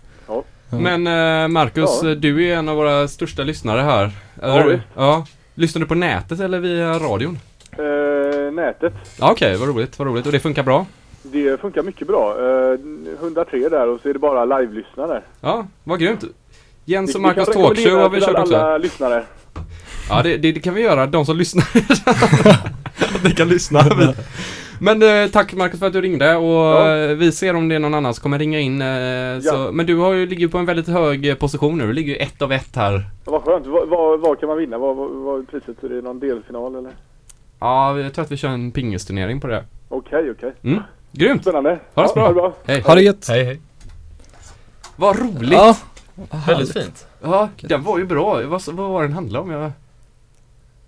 Ja. 0.72 0.78
Ja. 0.90 0.96
Men 0.98 1.06
eh, 1.42 1.48
Marcus, 1.48 2.00
Ja. 2.02 2.14
du 2.14 2.46
är 2.48 2.56
en 2.56 2.68
av 2.68 2.76
våra 2.76 3.08
största 3.08 3.42
lyssnare 3.42 3.80
här. 3.80 4.10
Ja, 4.42 4.62
visst. 4.66 4.82
ja. 4.94 5.26
Lyssnar 5.54 5.80
du 5.80 5.86
på 5.86 5.94
nätet 5.94 6.40
eller 6.40 6.58
via 6.58 6.98
radion? 6.98 7.38
Eh, 7.72 8.52
nätet, 8.52 8.92
Ja, 9.18 9.30
Okej, 9.32 9.56
vad 9.56 9.68
roligt, 9.68 9.98
vad 9.98 10.08
roligt. 10.08 10.26
Och 10.26 10.32
det 10.32 10.40
funkar 10.40 10.62
bra? 10.62 10.86
det 11.22 11.60
funkar 11.60 11.82
mycket 11.82 12.06
bra. 12.06 12.36
Eh, 12.38 12.78
103 13.20 13.68
där 13.68 13.88
och 13.88 14.00
så 14.00 14.08
är 14.08 14.12
det 14.12 14.18
bara 14.18 14.44
live-lyssnare. 14.44 15.22
Ja, 15.40 15.66
vad 15.84 16.00
grymt. 16.00 16.24
Jens 16.84 17.14
och 17.14 17.20
Marcus 17.20 17.46
talkshow 17.46 18.00
har 18.00 18.08
vi 18.10 18.20
kört 18.20 18.38
också. 18.38 18.56
alla 18.56 18.78
lyssnare. 18.78 19.24
Ja, 20.08 20.22
det, 20.22 20.36
det, 20.36 20.52
det 20.52 20.60
kan 20.60 20.74
vi 20.74 20.80
göra. 20.82 21.06
De 21.06 21.26
som 21.26 21.36
lyssnar. 21.36 21.64
Att 23.16 23.24
ni 23.24 23.30
kan 23.30 23.48
lyssna. 23.48 23.80
Men 24.84 25.02
eh, 25.02 25.30
tack 25.30 25.54
Marcus 25.54 25.80
för 25.80 25.86
att 25.86 25.92
du 25.92 26.00
ringde 26.00 26.36
och 26.36 26.52
Ja. 26.52 26.96
eh, 26.96 27.08
vi 27.16 27.32
ser 27.32 27.56
om 27.56 27.68
det 27.68 27.74
är 27.74 27.78
någon 27.78 27.94
annan 27.94 28.14
som 28.14 28.22
kommer 28.22 28.38
ringa 28.38 28.60
in. 28.60 28.82
Eh, 28.82 29.40
så, 29.40 29.72
men 29.72 29.86
du 29.86 29.96
har 29.96 30.12
ju, 30.12 30.26
ligger 30.26 30.40
ju 30.40 30.48
på 30.48 30.58
en 30.58 30.66
väldigt 30.66 30.88
hög 30.88 31.28
eh, 31.28 31.34
position 31.34 31.78
nu. 31.78 31.86
Du 31.86 31.92
ligger 31.92 32.12
ju 32.12 32.18
ett 32.18 32.42
av 32.42 32.52
ett 32.52 32.76
här. 32.76 33.10
Vad 33.24 33.42
skönt. 33.42 33.66
Vad, 34.20 34.40
kan 34.40 34.48
man 34.48 34.58
vinna? 34.58 34.78
Vad, 34.78 35.40
är 35.40 35.42
priset? 35.42 35.84
Är 35.84 35.88
det 35.88 36.02
någon 36.02 36.20
delfinal 36.20 36.74
eller? 36.76 36.92
Ja, 37.60 37.98
jag 37.98 38.14
tror 38.14 38.24
att 38.24 38.30
vi 38.30 38.36
kör 38.36 38.48
en 38.48 38.72
pingisturnering 38.72 39.40
på 39.40 39.46
det. 39.46 39.64
Okej, 39.88 40.30
okej. 40.30 40.52
Mm. 40.62 40.82
Grymt! 41.12 41.42
Spännande. 41.42 41.78
Ha 41.94 42.02
det 42.02 42.08
så 42.08 42.14
bra. 42.14 42.22
Ha 42.22 42.28
det 42.28 42.34
bra. 42.34 42.52
Hej! 42.64 42.80
Ha 42.80 42.94
det 42.94 43.02
gött! 43.02 43.28
Hej 43.28 43.44
hej. 43.44 43.60
Vad 44.96 45.18
roligt! 45.18 45.52
Ja, 45.52 45.76
Väldigt 46.46 46.72
fint. 46.72 47.06
Ja, 47.22 47.48
den 47.60 47.82
var 47.82 47.98
ju 47.98 48.04
bra. 48.04 48.40
Vad, 48.46 48.62
vad 48.66 48.90
var 48.90 49.02
den 49.02 49.12
handlade 49.12 49.44
om? 49.44 49.50
Jag... 49.50 49.72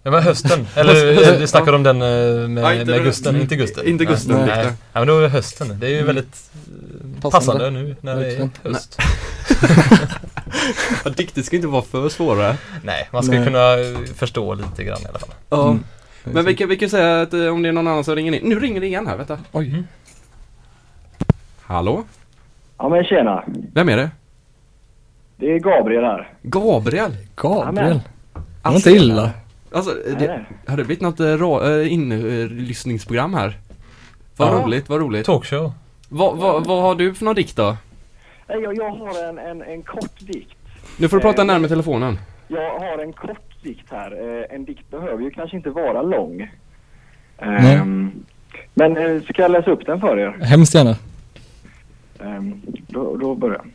Ja 0.06 0.10
men 0.10 0.22
hösten, 0.22 0.66
eller 0.74 1.32
eh, 1.32 1.38
du 1.38 1.46
snackar 1.46 1.72
om 1.72 1.82
den 1.82 2.02
eh, 2.02 2.48
med, 2.48 2.48
inte 2.48 2.60
med 2.60 2.86
den- 2.86 3.04
Gusten, 3.04 3.36
inte 3.40 3.56
Gusten. 3.56 3.86
inte 3.86 4.04
Gusten, 4.04 4.36
Nej, 4.36 4.46
nej. 4.46 4.64
nej. 4.64 4.72
Ja 4.92 5.00
men 5.00 5.06
då 5.08 5.18
är 5.18 5.22
det 5.22 5.28
hösten, 5.28 5.80
det 5.80 5.86
är 5.86 5.90
ju 5.90 5.94
Mm. 5.96 6.06
väldigt 6.06 6.50
eh, 6.54 7.20
Passande. 7.22 7.30
passande, 7.60 7.70
nu 7.70 7.96
när 8.00 8.16
det 8.16 8.32
är 8.36 8.48
höst. 8.64 8.98
Ja, 11.04 11.10
dikter 11.10 11.42
ska 11.42 11.56
inte 11.56 11.68
vara 11.68 11.82
för 11.82 12.08
svåra. 12.08 12.56
Nej, 12.82 13.08
man 13.12 13.22
ska 13.22 13.34
Nej. 13.36 13.44
kunna 13.44 13.76
förstå 14.14 14.54
lite 14.54 14.84
grann 14.84 14.98
i 15.02 15.06
alla 15.08 15.18
fall. 15.18 15.28
Ja. 15.50 15.68
Mm. 15.70 15.84
Men 16.24 16.44
vi 16.44 16.54
kan, 16.56 16.68
vi 16.68 16.76
kan 16.76 16.88
säga 16.90 17.20
att 17.22 17.32
om 17.34 17.62
det 17.62 17.68
är 17.68 17.72
någon 17.72 17.88
annan 17.88 18.04
som 18.04 18.14
ringer 18.16 18.32
in. 18.32 18.48
Nu 18.48 18.60
ringer 18.60 18.80
det 18.80 18.86
igen 18.86 19.06
här, 19.06 19.16
vänta. 19.16 19.38
Oj. 19.52 19.82
Hallå? 21.60 22.04
Ja 22.78 22.88
men 22.88 23.04
tjena. 23.04 23.44
Vem 23.74 23.88
är 23.88 23.96
det? 23.96 24.10
Det 25.36 25.46
är 25.52 25.58
Gabriel 25.58 26.04
här. 26.04 26.32
Gabriel? 26.42 27.16
Gabriel. 27.36 27.88
Det 27.88 28.00
var 28.34 28.42
Alltså, 28.72 28.90
inte 28.90 29.04
illa. 29.04 29.30
Alltså, 29.74 29.94
det, 30.18 30.44
har 30.66 30.76
det 30.76 30.84
blivit 30.84 31.00
något 31.02 31.20
äh, 31.20 31.26
ra, 31.26 31.82
inlyssningsprogram 31.82 33.34
här? 33.34 33.56
Vad 34.36 34.48
Ja. 34.48 34.62
roligt, 34.64 34.88
vad 34.88 35.00
roligt. 35.00 35.26
Talkshow. 35.26 35.72
Vad 36.08 36.36
vad- 36.36 36.66
vad 36.66 36.82
har 36.82 36.94
du 36.94 37.14
för 37.14 37.24
någon 37.24 37.34
dikt 37.34 37.56
då? 37.56 37.76
Nej, 38.48 38.60
Jag, 38.62 38.76
jag 38.76 38.90
har 38.90 39.28
en, 39.28 39.38
en, 39.38 39.62
en 39.62 39.82
kort 39.82 40.18
dikt. 40.20 40.54
Nu 40.98 41.08
får 41.08 41.16
du 41.16 41.20
prata 41.20 41.42
Eh, 41.42 41.46
närmare 41.46 41.68
telefonen. 41.68 42.18
Jag 42.48 42.78
har 42.80 42.98
en 42.98 43.12
kort 43.12 43.62
dikt 43.62 43.86
här. 43.90 44.38
Eh, 44.50 44.54
En 44.54 44.64
dikt 44.64 44.90
behöver 44.90 45.22
ju 45.22 45.30
kanske 45.30 45.56
inte 45.56 45.70
vara 45.70 46.02
lång. 46.02 46.50
Nej. 47.42 47.74
Ehm, 47.74 48.12
Men 48.74 48.96
eh, 48.96 49.22
ska 49.22 49.42
jag 49.42 49.50
läsa 49.50 49.70
upp 49.70 49.86
den 49.86 50.00
för 50.00 50.18
er? 50.18 50.38
Hemskt 50.44 50.74
gärna. 50.74 50.96
Ehm, 52.20 52.60
Då, 52.88 53.16
då 53.16 53.34
börjar 53.34 53.56
jag. 53.56 53.66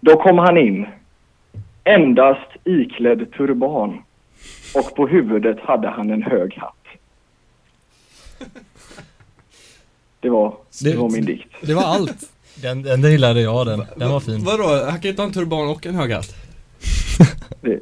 Då 0.00 0.22
kom 0.22 0.38
han 0.38 0.58
in. 0.58 0.86
Endast 1.84 2.50
iklädd 2.64 3.32
turban. 3.32 4.02
Och 4.74 4.94
på 4.96 5.06
huvudet 5.06 5.56
hade 5.60 5.88
han 5.88 6.10
en 6.10 6.22
hög 6.22 6.54
hatt. 6.54 6.74
Det 10.20 10.28
var, 10.30 10.56
det 10.82 10.90
Det- 10.90 10.96
var 10.96 11.08
min 11.10 11.24
dikt. 11.24 11.48
Det 11.62 11.74
var 11.74 11.82
allt. 11.82 12.30
Den, 12.62 12.82
den 12.82 13.02
gillade 13.12 13.40
jag 13.40 13.66
den, 13.66 13.84
den 13.96 14.08
var 14.10 14.20
fin. 14.20 14.44
Vadå, 14.44 14.84
han 14.90 15.00
kan 15.00 15.08
inte 15.10 15.22
ha 15.22 15.26
en 15.26 15.32
turban 15.34 15.68
och 15.68 15.86
en 15.86 15.94
hög 15.94 16.12
hatt. 16.12 16.34
Det, 17.60 17.80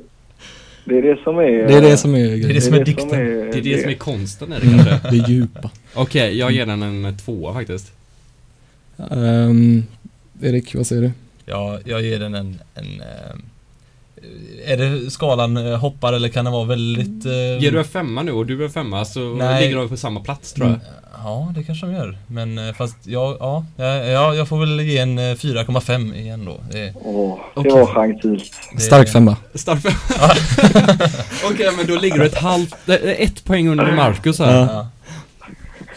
det 0.84 0.99
är 0.99 1.03
det 1.03 1.22
som 1.22 1.38
är... 1.38 1.43
Det 1.68 1.74
är 1.74 1.80
det 1.80 1.97
som 1.97 2.14
är 2.14 2.18
Det 2.28 2.49
är 2.51 2.55
det 2.55 2.61
som 2.61 2.74
är 2.74 2.84
dikten. 2.84 3.09
dikten. 3.09 3.51
Det 3.51 3.59
är 3.59 3.62
det 3.76 3.80
som 3.82 3.90
är 3.90 3.95
konsten 3.95 4.53
är 4.53 4.61
det 4.61 4.66
kanske. 4.84 5.11
Det 5.11 5.16
djupa. 5.32 5.70
Okej, 5.95 6.38
jag 6.38 6.53
ger 6.53 6.66
den 6.66 6.82
en 6.82 7.16
tvåa 7.18 7.53
faktiskt. 7.55 7.93
Um, 8.97 9.84
Erik, 10.43 10.74
vad 10.74 10.86
säger 10.86 11.03
du? 11.03 11.11
Ja, 11.47 11.78
jag 11.84 12.03
ger 12.03 12.18
den 12.18 12.34
en, 12.34 12.59
en 12.74 13.01
eh, 13.01 13.36
Är 14.66 14.77
det 14.77 15.11
skalan 15.11 15.57
eh, 15.57 15.79
hoppar 15.79 16.12
eller 16.12 16.29
kan 16.29 16.45
den 16.45 16.53
vara 16.55 16.64
väldigt... 16.64 17.27
eh, 17.27 17.33
Ger 17.62 17.73
du 17.73 17.79
en 17.79 17.85
femma 17.85 18.23
nu 18.23 18.33
och 18.33 18.47
du 18.47 18.64
en 18.64 18.70
femma 18.70 19.05
så 19.05 19.20
Nej. 19.35 19.62
ligger 19.64 19.77
de 19.77 19.89
på 19.89 19.97
samma 19.97 20.20
plats 20.20 20.53
tror 20.53 20.68
jag. 20.68 20.79
Ja, 21.25 21.53
det 21.57 21.62
kanske 21.62 21.87
de 21.87 21.93
gör. 21.95 22.18
Men 22.27 22.59
eh, 22.68 22.75
fast 22.75 22.97
ja, 23.05 23.37
ja, 23.41 23.64
ja, 23.87 24.35
jag 24.35 24.49
får 24.49 24.59
väl 24.61 24.81
ge 24.81 24.99
en 24.99 25.18
eh, 25.18 25.23
4,5 25.23 26.14
igen 26.14 26.45
då. 26.45 26.61
Det, 26.73 26.93
Åh, 27.05 27.39
det 27.55 27.61
Okej. 27.61 27.73
var 27.73 27.95
gentilt. 27.95 28.53
det, 28.75 28.81
Stark 28.81 29.09
femma. 29.09 29.37
Stark 29.55 29.81
femma. 29.83 29.95
Okej, 31.53 31.70
men 31.77 31.87
då 31.87 31.97
ligger 31.97 32.18
du 32.18 32.27
ett 32.27 32.39
halvt, 32.39 32.75
det 32.87 32.99
är 32.99 33.25
ett 33.25 33.45
poäng 33.45 33.68
under 33.68 33.93
Marcus 33.97 34.39
här. 34.39 34.57
Ja. 34.61 34.66
Ja. 34.73 34.89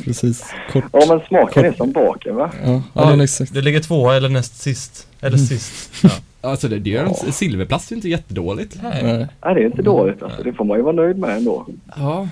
Precis. 0.03 0.43
Kort. 0.71 0.83
Ja, 0.93 1.05
men 1.07 1.19
smaken 1.27 1.65
är 1.65 1.71
som 1.73 1.91
baken 1.91 2.35
va? 2.35 2.51
Ja, 2.65 2.81
ja 2.93 3.05
den 3.09 3.19
är 3.19 3.23
exakt. 3.23 3.53
Det 3.53 3.61
ligger 3.61 3.79
tvåa 3.79 4.15
eller 4.15 4.29
näst 4.29 4.61
sist. 4.61 5.07
Eller 5.21 5.37
Mm. 5.37 5.47
sist. 5.47 5.89
Ja. 6.03 6.09
Alltså 6.45 6.67
det, 6.67 6.79
det 6.79 6.89
gör 6.89 7.03
en 7.05 7.31
silverplats 7.31 7.91
är 7.91 7.95
inte 7.95 8.09
jättedåligt. 8.09 8.79
Nej. 8.83 9.03
Nej. 9.03 9.27
Det 9.41 9.61
är 9.61 9.65
inte 9.65 9.81
dåligt 9.81 10.23
alltså. 10.23 10.43
Det 10.43 10.53
får 10.53 10.65
man 10.65 10.77
ju 10.77 10.83
vara 10.83 10.95
nöjd 10.95 11.17
med 11.17 11.37
ändå. 11.37 11.65
Ja. 11.95 12.27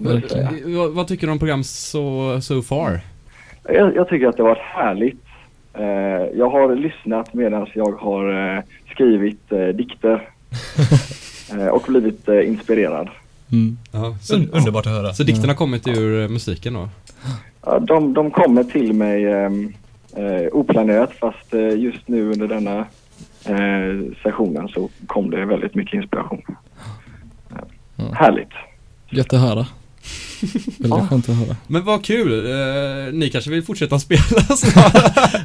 ju 0.00 0.28
säga. 0.28 0.50
Vad, 0.66 0.90
vad 0.90 1.08
tycker 1.08 1.26
du 1.26 1.32
om 1.32 1.38
program 1.38 1.64
so, 1.64 2.40
so 2.40 2.62
far? 2.62 3.00
Jag, 3.64 3.96
jag 3.96 4.08
tycker 4.08 4.26
att 4.26 4.36
det 4.36 4.42
har 4.42 4.50
varit 4.50 4.62
härligt. 4.62 5.24
Eh, 5.74 5.84
jag 6.38 6.50
har 6.50 6.76
lyssnat 6.76 7.34
medan 7.34 7.66
jag 7.74 7.92
har 7.92 8.56
eh, 8.56 8.62
skrivit 8.90 9.52
eh, 9.52 9.66
dikter. 9.66 10.28
eh, 11.52 11.66
och 11.66 11.84
blivit 11.88 12.28
eh, 12.28 12.48
inspirerad. 12.48 13.08
Mm. 13.52 13.78
Ja, 13.92 14.16
så, 14.22 14.34
Un- 14.36 14.50
underbart 14.52 14.86
att 14.86 14.92
höra. 14.92 15.14
så 15.14 15.22
dikterna 15.22 15.48
har 15.48 15.54
kommit 15.54 15.88
ur 15.88 16.22
eh, 16.22 16.28
musiken 16.28 16.74
då? 16.74 16.88
Ja, 17.64 17.78
de, 17.78 18.14
de 18.14 18.30
kommer 18.30 18.64
till 18.64 18.92
mig 18.92 19.24
oplanerat 20.52 21.12
fast 21.12 21.54
eh, 21.54 21.68
just 21.78 22.08
nu 22.08 22.30
under 22.32 22.48
denna 22.48 22.84
eh, 23.44 24.12
sessionen 24.22 24.68
så 24.68 24.88
kom 25.06 25.30
det 25.30 25.44
väldigt 25.46 25.74
mycket 25.74 25.94
inspiration. 25.94 26.42
Ja. 27.96 28.04
Härligt. 28.14 28.50
Gött 29.10 29.32
att 29.32 29.40
höra. 29.40 29.66
Väldigt 30.78 30.98
Ja. 30.98 31.06
skönt 31.10 31.28
att 31.28 31.36
höra. 31.36 31.56
Men 31.66 31.84
vad 31.84 32.04
kul, 32.04 32.50
eh, 32.50 33.12
ni 33.12 33.30
kanske 33.32 33.50
vill 33.50 33.62
fortsätta 33.62 33.98
spela 33.98 34.22
snart? 34.56 34.94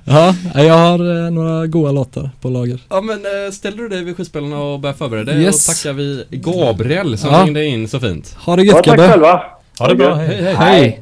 Ja, 0.05 0.35
jag 0.63 0.73
har 0.77 1.25
eh, 1.25 1.31
några 1.31 1.67
goa 1.67 1.91
låtar 1.91 2.29
på 2.41 2.49
lager. 2.49 2.79
Ja 2.89 3.01
men 3.01 3.17
eh, 3.17 3.51
ställer 3.51 3.77
du 3.77 3.89
dig 3.89 4.03
vid 4.03 4.17
skivspelarna 4.17 4.59
och 4.59 4.79
börjar 4.79 4.93
förbereda 4.93 5.31
dig 5.31 5.41
Yes. 5.43 5.69
och 5.69 5.75
tackar 5.75 5.93
vi 5.93 6.25
Gabriel 6.29 7.17
som 7.17 7.29
Ja. 7.33 7.43
ringde 7.43 7.65
in 7.65 7.87
så 7.87 7.99
fint. 7.99 8.33
Ha 8.39 8.55
det 8.55 8.63
Ja, 8.63 8.75
gött 8.75 8.83
tack 8.83 8.97
gubbe. 8.97 9.09
själva. 9.09 9.43
Ha 9.79 9.87
det 9.87 9.95
bra, 9.95 10.13
Hej 10.15 10.41
hej. 10.43 10.53
hej. 10.55 11.01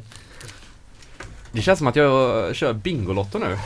Det 1.52 1.60
känns 1.62 1.78
som 1.78 1.88
att 1.88 1.96
jag 1.96 2.56
kör 2.56 2.72
Bingolotto 2.72 3.38
nu. 3.38 3.56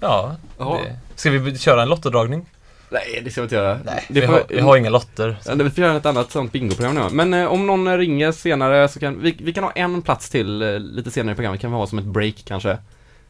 Ja, 0.00 0.36
det. 0.58 0.96
Ska 1.20 1.30
vi 1.30 1.58
köra 1.58 1.82
en 1.82 1.88
lottodragning? 1.88 2.46
Nej, 2.90 3.20
det 3.24 3.30
ska 3.30 3.40
vi 3.40 3.44
inte 3.44 3.54
göra. 3.54 3.80
Nej, 3.84 4.04
det 4.08 4.20
vi, 4.20 4.26
får, 4.26 4.32
har, 4.32 4.44
vi 4.48 4.60
har 4.60 4.76
inga 4.76 4.90
lotter. 4.90 5.36
Ja, 5.46 5.54
Vi 5.54 5.70
får 5.70 5.84
göra 5.84 5.96
ett 5.96 6.06
annat 6.06 6.30
sånt 6.30 6.52
bingoprogram 6.52 6.94
nu. 6.94 7.02
Men 7.10 7.34
eh, 7.34 7.46
om 7.46 7.66
någon 7.66 7.98
ringer 7.98 8.32
senare 8.32 8.88
så 8.88 9.00
kan 9.00 9.22
vi, 9.22 9.36
vi 9.40 9.52
kan 9.52 9.64
ha 9.64 9.70
en 9.70 10.02
plats 10.02 10.30
till 10.30 10.62
eh, 10.62 10.78
lite 10.78 11.10
senare 11.10 11.32
i 11.32 11.34
programmet. 11.34 11.60
kan 11.60 11.70
vi 11.70 11.76
ha 11.76 11.86
som 11.86 11.98
ett 11.98 12.04
break 12.04 12.44
kanske. 12.44 12.78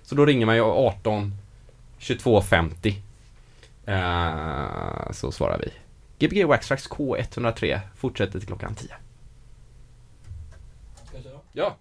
Så 0.03 0.15
då 0.15 0.27
ringer 0.27 0.47
man 0.47 0.57
ju 0.57 0.63
18 0.63 1.35
22 1.99 2.43
50. 2.43 3.03
Eh, 3.87 5.13
så 5.13 5.33
svarar 5.33 5.59
vi. 5.59 5.71
Gbg 6.27 6.45
Waxtrax 6.45 6.89
K103 6.89 7.81
fortsätter 7.97 8.39
till 8.39 8.49
klockan 8.49 8.75
10. 8.75 8.89
Ja. 11.53 11.77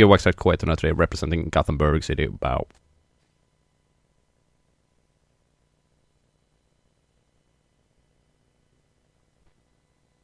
Gbg 0.00 0.08
Waxtrax 0.08 0.34
K103 0.36 0.96
representing 0.96 1.50
Gothenburg 1.50 2.02
City. 2.02 2.26
Bow. 2.26 2.66